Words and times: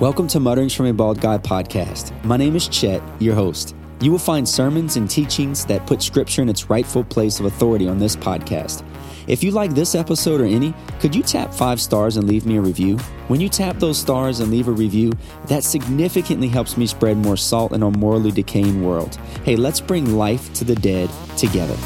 Welcome 0.00 0.28
to 0.28 0.38
Mutterings 0.38 0.76
from 0.76 0.86
a 0.86 0.92
Bald 0.94 1.20
Guy 1.20 1.38
podcast. 1.38 2.12
My 2.24 2.36
name 2.36 2.54
is 2.54 2.68
Chet, 2.68 3.02
your 3.18 3.34
host. 3.34 3.74
You 4.00 4.12
will 4.12 4.20
find 4.20 4.48
sermons 4.48 4.96
and 4.96 5.10
teachings 5.10 5.64
that 5.64 5.88
put 5.88 6.04
scripture 6.04 6.40
in 6.40 6.48
its 6.48 6.70
rightful 6.70 7.02
place 7.02 7.40
of 7.40 7.46
authority 7.46 7.88
on 7.88 7.98
this 7.98 8.14
podcast. 8.14 8.84
If 9.26 9.42
you 9.42 9.50
like 9.50 9.74
this 9.74 9.96
episode 9.96 10.40
or 10.40 10.44
any, 10.44 10.72
could 11.00 11.16
you 11.16 11.24
tap 11.24 11.52
five 11.52 11.80
stars 11.80 12.16
and 12.16 12.28
leave 12.28 12.46
me 12.46 12.58
a 12.58 12.60
review? 12.60 12.96
When 13.26 13.40
you 13.40 13.48
tap 13.48 13.80
those 13.80 13.98
stars 13.98 14.38
and 14.38 14.52
leave 14.52 14.68
a 14.68 14.70
review, 14.70 15.14
that 15.46 15.64
significantly 15.64 16.46
helps 16.46 16.76
me 16.76 16.86
spread 16.86 17.16
more 17.16 17.36
salt 17.36 17.72
in 17.72 17.82
our 17.82 17.90
morally 17.90 18.30
decaying 18.30 18.84
world. 18.84 19.16
Hey, 19.42 19.56
let's 19.56 19.80
bring 19.80 20.16
life 20.16 20.52
to 20.54 20.64
the 20.64 20.76
dead 20.76 21.10
together. 21.36 21.76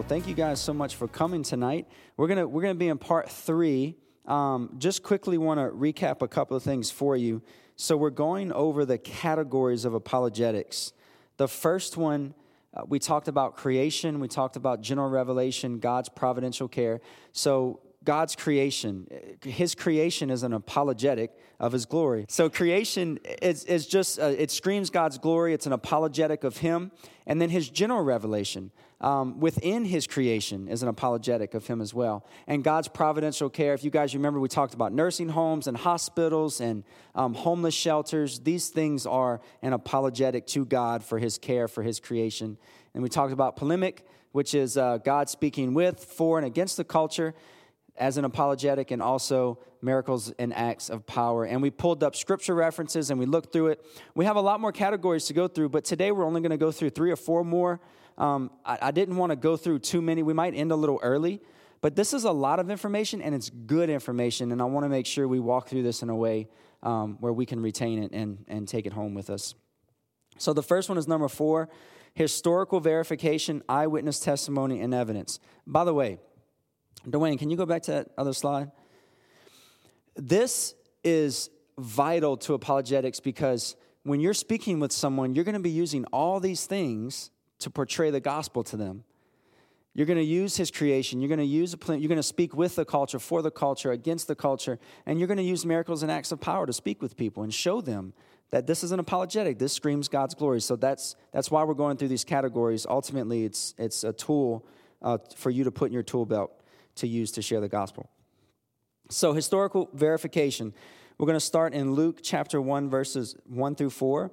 Well, 0.00 0.08
thank 0.08 0.26
you 0.26 0.34
guys 0.34 0.58
so 0.58 0.72
much 0.72 0.96
for 0.96 1.06
coming 1.08 1.42
tonight. 1.42 1.86
We're 2.16 2.26
gonna 2.26 2.48
we're 2.48 2.62
gonna 2.62 2.74
be 2.74 2.88
in 2.88 2.96
part 2.96 3.30
three. 3.30 3.96
Um, 4.24 4.76
just 4.78 5.02
quickly 5.02 5.36
want 5.36 5.60
to 5.60 5.66
recap 5.66 6.22
a 6.22 6.26
couple 6.26 6.56
of 6.56 6.62
things 6.62 6.90
for 6.90 7.18
you. 7.18 7.42
So 7.76 7.98
we're 7.98 8.08
going 8.08 8.50
over 8.50 8.86
the 8.86 8.96
categories 8.96 9.84
of 9.84 9.92
apologetics. 9.92 10.94
The 11.36 11.48
first 11.48 11.98
one 11.98 12.32
uh, 12.72 12.84
we 12.88 12.98
talked 12.98 13.28
about 13.28 13.56
creation. 13.56 14.20
We 14.20 14.28
talked 14.28 14.56
about 14.56 14.80
general 14.80 15.10
revelation, 15.10 15.80
God's 15.80 16.08
providential 16.08 16.66
care. 16.66 17.02
So 17.32 17.80
God's 18.02 18.34
creation. 18.34 19.06
His 19.42 19.74
creation 19.74 20.30
is 20.30 20.42
an 20.42 20.54
apologetic 20.54 21.32
of 21.58 21.72
His 21.72 21.84
glory. 21.84 22.24
So 22.30 22.48
creation 22.48 23.18
is, 23.42 23.64
is 23.64 23.86
just, 23.86 24.18
uh, 24.18 24.32
it 24.38 24.50
screams 24.50 24.88
God's 24.88 25.18
glory. 25.18 25.52
It's 25.52 25.66
an 25.66 25.74
apologetic 25.74 26.42
of 26.42 26.56
Him. 26.56 26.90
And 27.26 27.42
then 27.42 27.50
His 27.50 27.68
general 27.68 28.02
revelation 28.02 28.70
um, 29.00 29.40
within 29.40 29.84
His 29.84 30.06
creation 30.06 30.68
is 30.68 30.82
an 30.82 30.88
apologetic 30.88 31.54
of 31.54 31.66
Him 31.66 31.80
as 31.80 31.94
well. 31.94 32.26
And 32.46 32.62
God's 32.62 32.88
providential 32.88 33.48
care. 33.48 33.74
If 33.74 33.82
you 33.84 33.90
guys 33.90 34.14
remember, 34.14 34.40
we 34.40 34.48
talked 34.48 34.74
about 34.74 34.92
nursing 34.92 35.30
homes 35.30 35.66
and 35.66 35.76
hospitals 35.76 36.60
and 36.60 36.84
um, 37.14 37.34
homeless 37.34 37.74
shelters. 37.74 38.40
These 38.40 38.68
things 38.68 39.06
are 39.06 39.40
an 39.62 39.72
apologetic 39.72 40.46
to 40.48 40.64
God 40.64 41.02
for 41.02 41.18
His 41.18 41.38
care 41.38 41.68
for 41.68 41.82
His 41.82 41.98
creation. 42.00 42.58
And 42.94 43.02
we 43.02 43.08
talked 43.08 43.32
about 43.32 43.56
polemic, 43.56 44.04
which 44.32 44.54
is 44.54 44.76
uh, 44.76 44.98
God 44.98 45.30
speaking 45.30 45.74
with, 45.74 46.04
for, 46.04 46.38
and 46.38 46.46
against 46.46 46.76
the 46.76 46.84
culture 46.84 47.34
as 47.96 48.16
an 48.16 48.24
apologetic 48.24 48.90
and 48.90 49.02
also 49.02 49.58
miracles 49.82 50.32
and 50.38 50.54
acts 50.54 50.88
of 50.88 51.06
power. 51.06 51.44
And 51.44 51.62
we 51.62 51.70
pulled 51.70 52.02
up 52.02 52.16
scripture 52.16 52.54
references 52.54 53.10
and 53.10 53.18
we 53.18 53.26
looked 53.26 53.52
through 53.52 53.68
it. 53.68 53.84
We 54.14 54.24
have 54.24 54.36
a 54.36 54.40
lot 54.40 54.60
more 54.60 54.72
categories 54.72 55.26
to 55.26 55.34
go 55.34 55.48
through, 55.48 55.68
but 55.68 55.84
today 55.84 56.10
we're 56.10 56.24
only 56.24 56.40
going 56.40 56.50
to 56.50 56.56
go 56.56 56.72
through 56.72 56.90
three 56.90 57.10
or 57.10 57.16
four 57.16 57.44
more. 57.44 57.80
Um, 58.20 58.50
I, 58.66 58.78
I 58.82 58.90
didn't 58.90 59.16
want 59.16 59.30
to 59.30 59.36
go 59.36 59.56
through 59.56 59.78
too 59.78 60.02
many. 60.02 60.22
We 60.22 60.34
might 60.34 60.54
end 60.54 60.70
a 60.70 60.76
little 60.76 61.00
early, 61.02 61.40
but 61.80 61.96
this 61.96 62.12
is 62.12 62.24
a 62.24 62.30
lot 62.30 62.60
of 62.60 62.70
information 62.70 63.22
and 63.22 63.34
it's 63.34 63.48
good 63.48 63.88
information. 63.88 64.52
And 64.52 64.60
I 64.60 64.66
want 64.66 64.84
to 64.84 64.90
make 64.90 65.06
sure 65.06 65.26
we 65.26 65.40
walk 65.40 65.68
through 65.68 65.82
this 65.82 66.02
in 66.02 66.10
a 66.10 66.14
way 66.14 66.48
um, 66.82 67.16
where 67.20 67.32
we 67.32 67.46
can 67.46 67.60
retain 67.60 68.02
it 68.02 68.12
and, 68.12 68.44
and 68.46 68.68
take 68.68 68.84
it 68.84 68.92
home 68.92 69.14
with 69.14 69.30
us. 69.30 69.54
So 70.36 70.52
the 70.52 70.62
first 70.62 70.90
one 70.90 70.98
is 70.98 71.08
number 71.08 71.28
four 71.28 71.70
historical 72.12 72.80
verification, 72.80 73.62
eyewitness 73.68 74.20
testimony, 74.20 74.80
and 74.80 74.92
evidence. 74.92 75.38
By 75.66 75.84
the 75.84 75.94
way, 75.94 76.18
Dwayne, 77.06 77.38
can 77.38 77.50
you 77.50 77.56
go 77.56 77.64
back 77.64 77.82
to 77.84 77.92
that 77.92 78.10
other 78.18 78.34
slide? 78.34 78.70
This 80.16 80.74
is 81.04 81.48
vital 81.78 82.36
to 82.38 82.52
apologetics 82.52 83.20
because 83.20 83.76
when 84.02 84.20
you're 84.20 84.34
speaking 84.34 84.80
with 84.80 84.92
someone, 84.92 85.34
you're 85.34 85.44
going 85.44 85.54
to 85.54 85.60
be 85.60 85.70
using 85.70 86.04
all 86.06 86.40
these 86.40 86.66
things 86.66 87.30
to 87.60 87.70
portray 87.70 88.10
the 88.10 88.20
gospel 88.20 88.62
to 88.64 88.76
them. 88.76 89.04
You're 89.94 90.06
going 90.06 90.18
to 90.18 90.24
use 90.24 90.56
his 90.56 90.70
creation. 90.70 91.20
You're 91.20 91.28
going 91.28 91.40
to 91.40 91.44
use 91.44 91.72
a 91.72 91.76
plan, 91.76 92.00
you're 92.00 92.08
going 92.08 92.16
to 92.16 92.22
speak 92.22 92.54
with 92.54 92.76
the 92.76 92.84
culture, 92.84 93.18
for 93.18 93.42
the 93.42 93.50
culture, 93.50 93.90
against 93.90 94.28
the 94.28 94.36
culture, 94.36 94.78
and 95.04 95.18
you're 95.18 95.26
going 95.26 95.38
to 95.38 95.42
use 95.42 95.66
miracles 95.66 96.02
and 96.02 96.12
acts 96.12 96.30
of 96.30 96.40
power 96.40 96.66
to 96.66 96.72
speak 96.72 97.02
with 97.02 97.16
people 97.16 97.42
and 97.42 97.52
show 97.52 97.80
them 97.80 98.12
that 98.50 98.66
this 98.66 98.84
is 98.84 98.92
an 98.92 99.00
apologetic. 99.00 99.58
This 99.58 99.72
screams 99.72 100.08
God's 100.08 100.34
glory. 100.34 100.60
So 100.60 100.76
that's 100.76 101.16
that's 101.32 101.50
why 101.50 101.64
we're 101.64 101.74
going 101.74 101.96
through 101.96 102.08
these 102.08 102.24
categories. 102.24 102.86
Ultimately, 102.88 103.44
it's 103.44 103.74
it's 103.78 104.04
a 104.04 104.12
tool 104.12 104.66
uh, 105.02 105.18
for 105.36 105.50
you 105.50 105.64
to 105.64 105.70
put 105.70 105.86
in 105.86 105.92
your 105.92 106.02
tool 106.02 106.26
belt 106.26 106.52
to 106.96 107.06
use 107.06 107.32
to 107.32 107.42
share 107.42 107.60
the 107.60 107.68
gospel. 107.68 108.10
So, 109.08 109.32
historical 109.32 109.88
verification. 109.92 110.72
We're 111.18 111.26
going 111.26 111.36
to 111.36 111.44
start 111.44 111.74
in 111.74 111.92
Luke 111.92 112.20
chapter 112.22 112.62
1, 112.62 112.88
verses 112.88 113.36
1 113.44 113.74
through 113.74 113.90
4. 113.90 114.30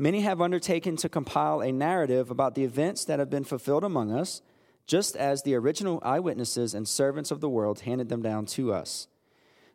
Many 0.00 0.22
have 0.22 0.40
undertaken 0.40 0.96
to 0.96 1.10
compile 1.10 1.60
a 1.60 1.70
narrative 1.70 2.30
about 2.30 2.54
the 2.54 2.64
events 2.64 3.04
that 3.04 3.18
have 3.18 3.28
been 3.28 3.44
fulfilled 3.44 3.84
among 3.84 4.10
us, 4.10 4.40
just 4.86 5.14
as 5.14 5.42
the 5.42 5.54
original 5.54 6.00
eyewitnesses 6.02 6.72
and 6.72 6.88
servants 6.88 7.30
of 7.30 7.42
the 7.42 7.50
world 7.50 7.80
handed 7.80 8.08
them 8.08 8.22
down 8.22 8.46
to 8.46 8.72
us. 8.72 9.08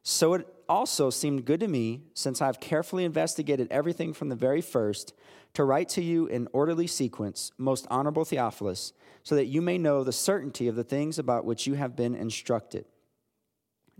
So 0.01 0.33
it 0.33 0.47
also 0.67 1.11
seemed 1.11 1.45
good 1.45 1.59
to 1.59 1.67
me, 1.67 2.01
since 2.15 2.41
I've 2.41 2.59
carefully 2.59 3.05
investigated 3.05 3.67
everything 3.69 4.13
from 4.13 4.29
the 4.29 4.35
very 4.35 4.61
first, 4.61 5.13
to 5.53 5.63
write 5.63 5.89
to 5.89 6.01
you 6.01 6.25
in 6.25 6.47
orderly 6.53 6.87
sequence, 6.87 7.51
most 7.59 7.85
honorable 7.91 8.25
Theophilus 8.25 8.93
so 9.21 9.35
that 9.35 9.45
you 9.45 9.61
may 9.61 9.77
know 9.77 10.03
the 10.03 10.11
certainty 10.11 10.67
of 10.67 10.75
the 10.75 10.83
things 10.83 11.19
about 11.19 11.45
which 11.45 11.67
you 11.67 11.75
have 11.75 11.95
been 11.95 12.15
instructed. 12.15 12.85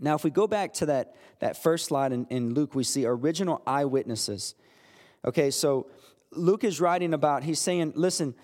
Now, 0.00 0.16
if 0.16 0.24
we 0.24 0.30
go 0.30 0.48
back 0.48 0.72
to 0.74 0.86
that, 0.86 1.14
that 1.38 1.62
first 1.62 1.86
slide 1.86 2.12
in, 2.12 2.26
in 2.30 2.52
Luke, 2.52 2.74
we 2.74 2.82
see 2.82 3.06
original 3.06 3.62
eyewitnesses. 3.64 4.56
Okay, 5.24 5.50
so 5.50 5.88
Luke 6.32 6.64
is 6.64 6.80
writing 6.80 7.14
about, 7.14 7.42
he's 7.42 7.60
saying, 7.60 7.92
listen, 7.94 8.34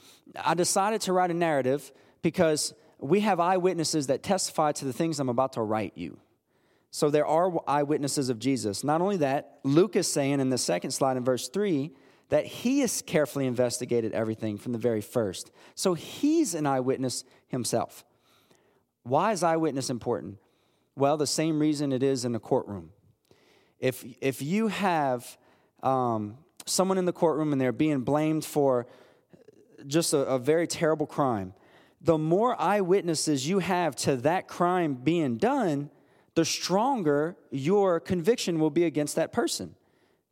I 0.42 0.54
decided 0.54 1.00
to 1.02 1.12
write 1.12 1.30
a 1.30 1.34
narrative 1.34 1.92
because 2.22 2.74
we 2.98 3.20
have 3.20 3.40
eyewitnesses 3.40 4.06
that 4.06 4.22
testify 4.22 4.72
to 4.72 4.84
the 4.84 4.92
things 4.92 5.18
I'm 5.18 5.28
about 5.28 5.54
to 5.54 5.62
write 5.62 5.92
you. 5.96 6.18
So 6.90 7.10
there 7.10 7.26
are 7.26 7.52
eyewitnesses 7.66 8.28
of 8.28 8.38
Jesus. 8.38 8.84
Not 8.84 9.00
only 9.00 9.16
that, 9.18 9.58
Luke 9.64 9.96
is 9.96 10.06
saying 10.06 10.40
in 10.40 10.50
the 10.50 10.58
second 10.58 10.90
slide 10.90 11.16
in 11.16 11.24
verse 11.24 11.48
3 11.48 11.90
that 12.28 12.46
he 12.46 12.80
has 12.80 13.02
carefully 13.02 13.46
investigated 13.46 14.12
everything 14.12 14.56
from 14.56 14.72
the 14.72 14.78
very 14.78 15.00
first. 15.00 15.50
So 15.74 15.94
he's 15.94 16.54
an 16.54 16.66
eyewitness 16.66 17.24
himself. 17.48 18.04
Why 19.02 19.32
is 19.32 19.42
eyewitness 19.42 19.90
important? 19.90 20.38
Well, 20.94 21.16
the 21.16 21.26
same 21.26 21.58
reason 21.58 21.92
it 21.92 22.02
is 22.02 22.24
in 22.24 22.34
a 22.34 22.40
courtroom. 22.40 22.90
If, 23.78 24.04
if 24.20 24.42
you 24.42 24.68
have 24.68 25.38
um, 25.82 26.38
someone 26.66 26.98
in 26.98 27.04
the 27.04 27.12
courtroom 27.12 27.52
and 27.52 27.60
they're 27.60 27.72
being 27.72 28.00
blamed 28.00 28.44
for 28.44 28.86
just 29.86 30.12
a, 30.12 30.18
a 30.18 30.38
very 30.38 30.66
terrible 30.66 31.06
crime, 31.06 31.54
the 32.00 32.18
more 32.18 32.60
eyewitnesses 32.60 33.48
you 33.48 33.60
have 33.60 33.94
to 33.94 34.16
that 34.16 34.48
crime 34.48 34.94
being 34.94 35.36
done, 35.36 35.90
the 36.34 36.44
stronger 36.44 37.36
your 37.50 38.00
conviction 38.00 38.58
will 38.58 38.70
be 38.70 38.84
against 38.84 39.16
that 39.16 39.32
person. 39.32 39.74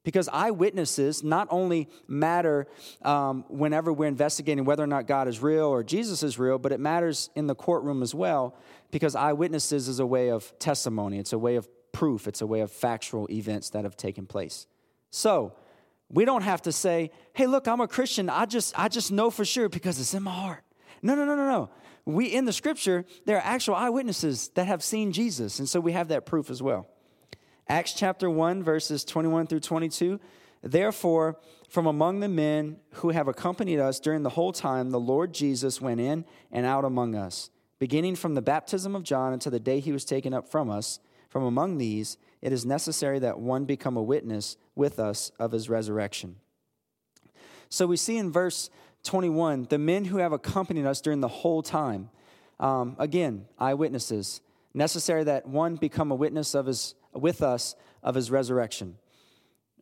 Because 0.03 0.29
eyewitnesses 0.33 1.23
not 1.23 1.47
only 1.51 1.89
matter 2.09 2.67
um, 3.03 3.45
whenever 3.49 3.93
we're 3.93 4.07
investigating 4.09 4.65
whether 4.65 4.83
or 4.83 4.87
not 4.87 5.07
God 5.07 5.29
is 5.29 5.43
real 5.43 5.67
or 5.67 5.85
Jesus 5.85 6.23
is 6.23 6.39
real, 6.39 6.59
but 6.59 6.73
it 6.73 6.81
matters 6.81 7.29
in 7.37 7.47
the 7.47 7.55
courtroom 7.55 8.03
as 8.03 8.15
well, 8.15 8.57
because 8.91 9.15
eyewitnesses 9.15 9.89
is 9.89 10.01
a 10.01 10.07
way 10.07 10.31
of 10.31 10.59
testimony, 10.59 11.19
it's 11.19 11.35
a 11.35 11.39
way 11.39 11.57
of 11.57 11.69
proof, 11.93 12.27
it's 12.27 12.41
a 12.41 12.47
way 12.47 12.61
of 12.61 12.73
factual 12.73 13.31
events 13.31 13.71
that 13.71 13.85
have 13.85 13.97
taken 13.97 14.27
place. 14.27 14.67
So, 15.11 15.53
we 16.11 16.25
don't 16.25 16.43
have 16.43 16.63
to 16.63 16.73
say, 16.73 17.11
hey, 17.33 17.47
look, 17.47 17.69
I'm 17.69 17.81
a 17.81 17.89
Christian. 17.89 18.29
I 18.29 18.45
just, 18.45 18.79
I 18.79 18.89
just 18.89 19.13
know 19.13 19.31
for 19.31 19.45
sure 19.45 19.69
because 19.69 20.01
it's 20.01 20.13
in 20.13 20.25
my 20.25 20.33
heart. 20.33 20.65
No, 21.03 21.15
no, 21.15 21.25
no, 21.25 21.37
no, 21.37 21.49
no. 21.49 21.71
We, 22.05 22.27
in 22.27 22.45
the 22.45 22.53
scripture, 22.53 23.05
there 23.27 23.37
are 23.37 23.45
actual 23.45 23.77
eyewitnesses 23.77 24.49
that 24.55 24.67
have 24.67 24.83
seen 24.83 25.13
Jesus. 25.13 25.61
And 25.61 25.69
so 25.69 25.79
we 25.79 25.93
have 25.93 26.09
that 26.09 26.27
proof 26.27 26.51
as 26.51 26.63
well. 26.63 26.89
Acts 27.69 27.93
chapter 27.93 28.29
1, 28.29 28.65
verses 28.65 29.05
21 29.05 29.47
through 29.47 29.61
22. 29.61 30.19
Therefore, 30.63 31.39
from 31.69 31.87
among 31.87 32.19
the 32.19 32.29
men 32.29 32.79
who 32.95 33.11
have 33.11 33.29
accompanied 33.29 33.79
us 33.79 34.01
during 34.01 34.25
the 34.25 34.31
whole 34.31 34.53
time, 34.53 34.91
the 34.91 34.99
Lord 34.99 35.33
Jesus 35.33 35.81
went 35.81 36.01
in 36.01 36.25
and 36.51 36.67
out 36.67 36.85
among 36.85 37.15
us, 37.15 37.51
beginning 37.79 38.17
from 38.17 38.35
the 38.35 38.43
baptism 38.43 38.97
of 38.97 39.05
John 39.05 39.33
until 39.33 39.53
the 39.53 39.61
day 39.61 39.79
he 39.79 39.93
was 39.93 40.05
taken 40.05 40.35
up 40.35 40.49
from 40.49 40.69
us. 40.69 40.99
From 41.29 41.45
among 41.45 41.79
these, 41.79 42.17
it 42.43 42.53
is 42.53 42.65
necessary 42.65 43.19
that 43.19 43.39
one 43.39 43.65
become 43.65 43.97
a 43.97 44.03
witness 44.03 44.57
with 44.75 44.99
us 44.99 45.31
of 45.39 45.53
his 45.53 45.69
resurrection. 45.69 46.37
So 47.69 47.87
we 47.87 47.97
see 47.97 48.17
in 48.17 48.33
verse 48.33 48.71
21 49.05 49.67
the 49.71 49.79
men 49.79 50.07
who 50.07 50.19
have 50.19 50.33
accompanied 50.33 50.87
us 50.87 51.01
during 51.01 51.21
the 51.21 51.29
whole 51.29 51.63
time. 51.63 52.11
Um, 52.59 52.97
again, 52.99 53.47
eyewitnesses. 53.59 54.41
Necessary 54.73 55.25
that 55.25 55.47
one 55.47 55.77
become 55.77 56.11
a 56.11 56.15
witness 56.15 56.55
of 56.55 56.67
his 56.67 56.95
with 57.13 57.43
us 57.43 57.75
of 58.03 58.15
his 58.15 58.31
resurrection. 58.31 58.97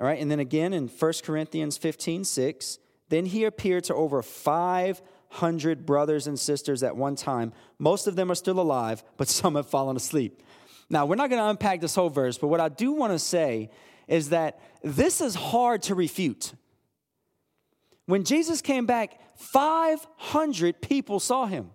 All 0.00 0.06
right, 0.06 0.20
and 0.20 0.30
then 0.30 0.40
again 0.40 0.72
in 0.72 0.88
1 0.88 1.12
Corinthians 1.24 1.76
15 1.76 2.24
6, 2.24 2.78
then 3.08 3.26
he 3.26 3.44
appeared 3.44 3.84
to 3.84 3.94
over 3.94 4.22
500 4.22 5.86
brothers 5.86 6.26
and 6.26 6.38
sisters 6.38 6.82
at 6.82 6.96
one 6.96 7.16
time. 7.16 7.52
Most 7.78 8.06
of 8.06 8.16
them 8.16 8.30
are 8.30 8.36
still 8.36 8.60
alive, 8.60 9.02
but 9.16 9.28
some 9.28 9.56
have 9.56 9.66
fallen 9.66 9.96
asleep. 9.96 10.42
Now, 10.90 11.06
we're 11.06 11.16
not 11.16 11.28
going 11.30 11.40
to 11.40 11.48
unpack 11.48 11.80
this 11.80 11.94
whole 11.94 12.08
verse, 12.08 12.38
but 12.38 12.48
what 12.48 12.60
I 12.60 12.68
do 12.68 12.92
want 12.92 13.12
to 13.12 13.18
say 13.18 13.70
is 14.06 14.30
that 14.30 14.60
this 14.82 15.20
is 15.20 15.34
hard 15.34 15.82
to 15.82 15.94
refute. 15.94 16.52
When 18.06 18.24
Jesus 18.24 18.62
came 18.62 18.86
back, 18.86 19.20
500 19.36 20.80
people 20.80 21.20
saw 21.20 21.46
him. 21.46 21.70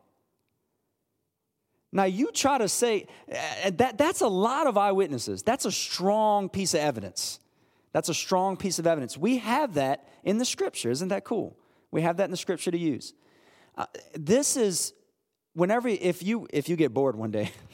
Now, 1.91 2.05
you 2.05 2.31
try 2.31 2.57
to 2.57 2.67
say 2.67 3.05
uh, 3.31 3.69
that 3.75 3.99
that's 3.99 4.21
a 4.21 4.27
lot 4.27 4.65
of 4.65 4.79
eyewitnesses. 4.79 5.43
That's 5.43 5.65
a 5.65 5.71
strong 5.71 6.49
piece 6.49 6.73
of 6.73 6.79
evidence. 6.79 7.39
That's 7.91 8.09
a 8.09 8.15
strong 8.15 8.57
piece 8.57 8.79
of 8.79 8.87
evidence. 8.87 9.15
We 9.15 9.37
have 9.37 9.75
that 9.75 10.07
in 10.23 10.39
the 10.39 10.45
scripture. 10.45 10.89
Isn't 10.89 11.09
that 11.09 11.23
cool? 11.23 11.55
We 11.91 12.01
have 12.01 12.17
that 12.17 12.25
in 12.25 12.31
the 12.31 12.37
scripture 12.37 12.71
to 12.71 12.77
use. 12.77 13.13
Uh, 13.77 13.85
this 14.15 14.57
is 14.57 14.93
whenever 15.53 15.87
if 15.87 16.23
you 16.23 16.47
if 16.51 16.67
you 16.67 16.75
get 16.75 16.93
bored 16.93 17.15
one 17.15 17.29
day 17.29 17.51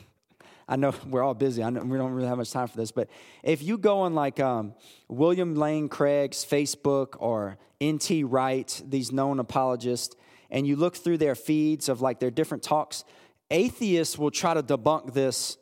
I 0.70 0.76
know 0.76 0.94
we're 1.10 1.24
all 1.24 1.34
busy. 1.34 1.64
I 1.64 1.72
know 1.72 1.82
we 1.82 1.98
don't 1.98 2.14
really 2.14 2.30
have 2.30 2.38
much 2.38 2.52
time 2.52 2.68
for 2.68 2.78
this, 2.78 2.92
but 2.92 3.10
if 3.44 3.62
you 3.62 3.78
go 3.78 4.02
on 4.02 4.14
like 4.14 4.40
um, 4.40 4.76
William 5.10 5.56
Lane 5.56 5.90
Craig's 5.90 6.46
Facebook 6.46 7.16
or 7.20 7.58
N.T. 7.82 8.24
Wright, 8.24 8.82
these 8.88 9.12
known 9.12 9.40
apologists, 9.40 10.16
and 10.52 10.66
you 10.66 10.76
look 10.76 10.96
through 10.96 11.18
their 11.18 11.36
feeds 11.36 11.90
of 11.90 12.02
like 12.02 12.20
their 12.20 12.32
different 12.32 12.64
talks, 12.64 13.04
atheists 13.50 14.18
will 14.18 14.32
try 14.32 14.54
to 14.54 14.64
debunk 14.64 15.14
this 15.14 15.58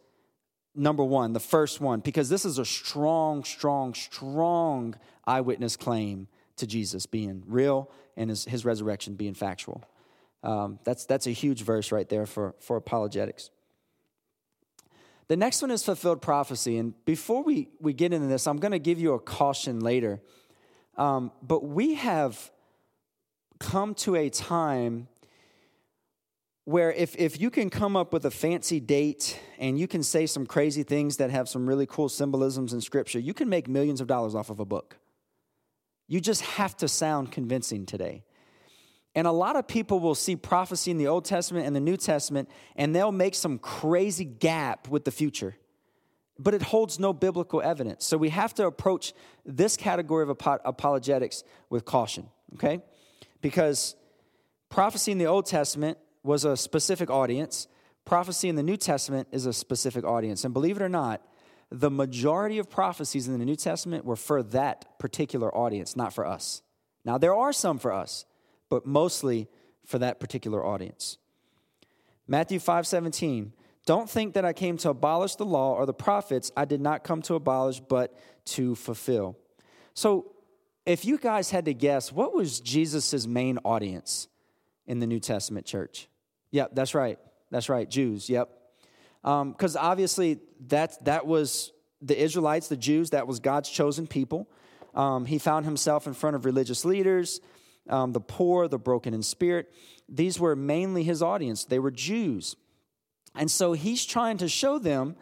number 0.76 1.04
one, 1.04 1.34
the 1.34 1.40
first 1.40 1.82
one, 1.82 2.02
because 2.02 2.30
this 2.30 2.46
is 2.46 2.60
a 2.60 2.66
strong, 2.66 3.44
strong, 3.44 3.94
strong 3.94 4.96
eyewitness 5.26 5.76
claim 5.76 6.28
to 6.58 6.68
Jesus 6.68 7.06
being 7.06 7.44
real 7.48 7.90
and 8.16 8.30
his, 8.30 8.46
his 8.46 8.66
resurrection 8.66 9.16
being 9.16 9.34
factual. 9.34 9.84
Um, 10.44 10.80
that's, 10.84 11.06
that's 11.06 11.28
a 11.28 11.32
huge 11.32 11.64
verse 11.64 11.92
right 11.92 12.08
there 12.08 12.26
for, 12.26 12.56
for 12.60 12.78
apologetics. 12.78 13.50
The 15.28 15.36
next 15.36 15.62
one 15.62 15.72
is 15.72 15.84
fulfilled 15.84 16.22
prophecy. 16.22 16.78
And 16.78 16.94
before 17.06 17.44
we, 17.44 17.68
we 17.80 17.94
get 17.94 18.14
into 18.14 18.28
this, 18.28 18.48
I'm 18.48 18.58
going 18.58 18.72
to 18.72 18.80
give 18.80 19.00
you 19.00 19.14
a 19.14 19.20
caution 19.20 19.82
later. 19.82 20.22
Um, 20.96 21.32
but 21.42 21.66
we 21.66 21.96
have 21.96 22.50
come 23.60 23.94
to 23.96 24.16
a 24.16 24.30
time 24.30 25.08
where 26.64 26.92
if, 26.92 27.16
if 27.18 27.40
you 27.40 27.50
can 27.50 27.70
come 27.70 27.96
up 27.96 28.12
with 28.12 28.26
a 28.26 28.32
fancy 28.32 28.80
date 28.80 29.40
and 29.58 29.80
you 29.80 29.88
can 29.88 30.04
say 30.04 30.26
some 30.26 30.46
crazy 30.46 30.84
things 30.84 31.18
that 31.18 31.30
have 31.30 31.48
some 31.48 31.68
really 31.68 31.86
cool 31.86 32.10
symbolisms 32.10 32.74
in 32.74 32.82
scripture, 32.82 33.20
you 33.20 33.34
can 33.34 33.48
make 33.48 33.68
millions 33.68 34.02
of 34.02 34.08
dollars 34.08 34.36
off 34.36 34.50
of 34.50 34.60
a 34.60 34.66
book. 34.66 34.98
You 36.08 36.20
just 36.20 36.42
have 36.42 36.76
to 36.78 36.88
sound 36.88 37.32
convincing 37.32 37.86
today. 37.86 38.24
And 39.16 39.26
a 39.26 39.32
lot 39.32 39.56
of 39.56 39.68
people 39.68 40.00
will 40.00 40.16
see 40.16 40.36
prophecy 40.36 40.92
in 40.92 40.98
the 40.98 41.08
Old 41.08 41.26
Testament 41.26 41.66
and 41.66 41.76
the 41.76 41.80
New 41.80 41.98
Testament, 41.98 42.50
and 42.76 42.96
they'll 42.96 43.12
make 43.12 43.34
some 43.34 43.58
crazy 43.58 44.26
gap 44.26 44.88
with 44.90 45.06
the 45.06 45.12
future. 45.12 45.56
But 46.38 46.54
it 46.54 46.62
holds 46.62 47.00
no 47.00 47.14
biblical 47.14 47.62
evidence. 47.62 48.06
So 48.06 48.16
we 48.16 48.30
have 48.30 48.54
to 48.56 48.68
approach 48.68 49.14
this 49.44 49.76
category 49.76 50.24
of 50.24 50.30
apologetics 50.30 51.44
with 51.70 51.84
caution, 51.84 52.28
okay? 52.54 52.80
Because 53.42 53.96
prophecy 54.70 55.12
in 55.12 55.18
the 55.18 55.26
Old 55.26 55.48
Testament 55.48 55.98
was 56.22 56.46
a 56.46 56.56
specific 56.56 57.10
audience, 57.10 57.68
prophecy 58.06 58.50
in 58.50 58.56
the 58.56 58.64
New 58.64 58.78
Testament 58.78 59.28
is 59.32 59.46
a 59.46 59.54
specific 59.54 60.06
audience. 60.06 60.44
And 60.46 60.54
believe 60.54 60.78
it 60.78 60.84
or 60.84 60.90
not, 60.90 61.22
the 61.72 61.90
majority 61.90 62.60
of 62.60 62.70
prophecies 62.70 63.28
in 63.28 63.38
the 63.38 63.46
New 63.46 63.56
Testament 63.56 64.06
were 64.06 64.16
for 64.16 64.44
that 64.44 65.00
particular 65.00 65.54
audience, 65.56 65.96
not 65.96 66.14
for 66.14 66.26
us. 66.26 66.62
Now, 67.04 67.18
there 67.18 67.36
are 67.36 67.52
some 67.52 67.80
for 67.80 67.92
us 67.92 68.26
but 68.70 68.86
mostly 68.86 69.48
for 69.86 70.00
that 70.00 70.20
particular 70.20 70.66
audience. 70.66 71.18
Matthew 72.28 72.60
5 72.60 72.86
17. 72.86 73.54
Don't 73.86 74.10
think 74.10 74.34
that 74.34 74.44
I 74.44 74.52
came 74.52 74.78
to 74.80 74.90
abolish 74.90 75.36
the 75.36 75.46
law 75.46 75.74
or 75.74 75.86
the 75.86 75.94
prophets. 75.94 76.52
I 76.58 76.66
did 76.66 76.82
not 76.82 77.06
come 77.06 77.22
to 77.24 77.36
abolish, 77.36 77.80
but 77.80 78.14
to 78.48 78.76
fulfill. 78.76 79.38
So, 79.94 80.34
if 80.86 81.06
you 81.06 81.18
guys 81.18 81.52
had 81.52 81.66
to 81.66 81.74
guess, 81.74 82.12
what 82.12 82.34
was 82.34 82.60
Jesus' 82.60 83.26
main 83.26 83.60
audience 83.64 84.28
in 84.86 85.00
the 85.00 85.08
New 85.08 85.20
Testament 85.20 85.66
church? 85.66 86.08
Yep, 86.52 86.72
that's 86.74 86.94
right. 86.94 87.18
That's 87.50 87.70
right, 87.70 87.90
Jews. 87.90 88.30
Yep. 88.30 88.50
Because 89.22 89.76
um, 89.76 89.82
obviously, 89.86 90.40
that, 90.68 91.04
that 91.06 91.26
was 91.26 91.72
the 92.02 92.22
Israelites, 92.22 92.68
the 92.68 92.78
Jews, 92.78 93.12
that 93.12 93.26
was 93.28 93.40
God's 93.40 93.70
chosen 93.70 94.06
people. 94.08 94.50
Um, 94.96 95.26
he 95.26 95.38
found 95.38 95.66
himself 95.66 96.08
in 96.08 96.14
front 96.14 96.36
of 96.36 96.46
religious 96.46 96.86
leaders, 96.86 97.40
um, 97.90 98.14
the 98.14 98.20
poor, 98.20 98.68
the 98.68 98.78
broken 98.78 99.14
in 99.14 99.24
spirit. 99.24 99.74
These 100.10 100.40
were 100.40 100.56
mainly 100.56 101.04
his 101.04 101.22
audience. 101.22 101.66
They 101.66 101.80
were 101.80 101.92
Jews. 101.92 102.56
And 103.36 103.52
so 103.52 103.74
he's 103.74 104.06
trying 104.06 104.38
to 104.38 104.48
show 104.48 104.80
them 104.80 105.16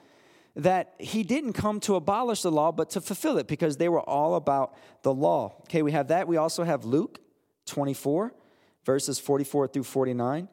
that 0.56 0.94
he 1.00 1.24
didn't 1.24 1.54
come 1.54 1.80
to 1.82 1.96
abolish 1.96 2.42
the 2.42 2.52
law, 2.52 2.72
but 2.72 2.90
to 2.92 3.02
fulfill 3.02 3.38
it 3.38 3.48
because 3.48 3.78
they 3.78 3.90
were 3.90 4.02
all 4.02 4.36
about 4.36 4.76
the 5.02 5.14
law. 5.14 5.56
Okay, 5.62 5.82
we 5.82 5.92
have 5.92 6.08
that. 6.08 6.28
We 6.28 6.38
also 6.38 6.64
have 6.64 6.86
Luke 6.86 7.20
24, 7.66 8.34
verses 8.86 9.20
44 9.20 9.68
through 9.68 9.84
49. 9.84 10.48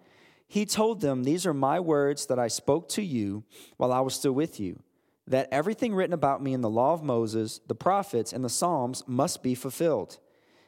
He 0.48 0.66
told 0.66 1.00
them, 1.00 1.22
These 1.22 1.46
are 1.46 1.54
my 1.54 1.78
words 1.78 2.26
that 2.26 2.38
I 2.38 2.48
spoke 2.48 2.88
to 2.90 3.02
you 3.02 3.44
while 3.76 3.92
I 3.92 4.00
was 4.00 4.14
still 4.14 4.32
with 4.32 4.58
you, 4.58 4.82
that 5.26 5.48
everything 5.52 5.94
written 5.94 6.12
about 6.12 6.42
me 6.42 6.52
in 6.52 6.62
the 6.62 6.68
law 6.68 6.92
of 6.92 7.02
Moses, 7.02 7.60
the 7.68 7.74
prophets, 7.74 8.32
and 8.32 8.44
the 8.44 8.50
Psalms 8.50 9.04
must 9.06 9.42
be 9.42 9.54
fulfilled. 9.54 10.18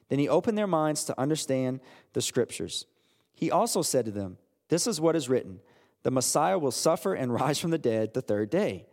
Then 0.09 0.19
he 0.19 0.29
opened 0.29 0.59
their 0.59 0.67
minds 0.67 1.05
to 1.05 1.21
understand 1.21 1.81
the 2.13 2.23
scriptures. 2.23 2.87
He 3.35 3.51
also 3.51 3.83
said 3.83 4.05
to 4.05 4.11
them, 4.11 4.39
This 4.69 4.87
is 4.87 5.01
what 5.01 5.17
is 5.17 5.29
written 5.29 5.61
the 6.03 6.11
Messiah 6.11 6.59
will 6.59 6.71
suffer 6.71 7.15
and 7.15 7.33
rise 7.41 7.59
from 7.59 7.71
the 7.71 7.79
dead 7.79 8.15
the 8.15 8.23
third 8.23 8.51
day, 8.51 8.87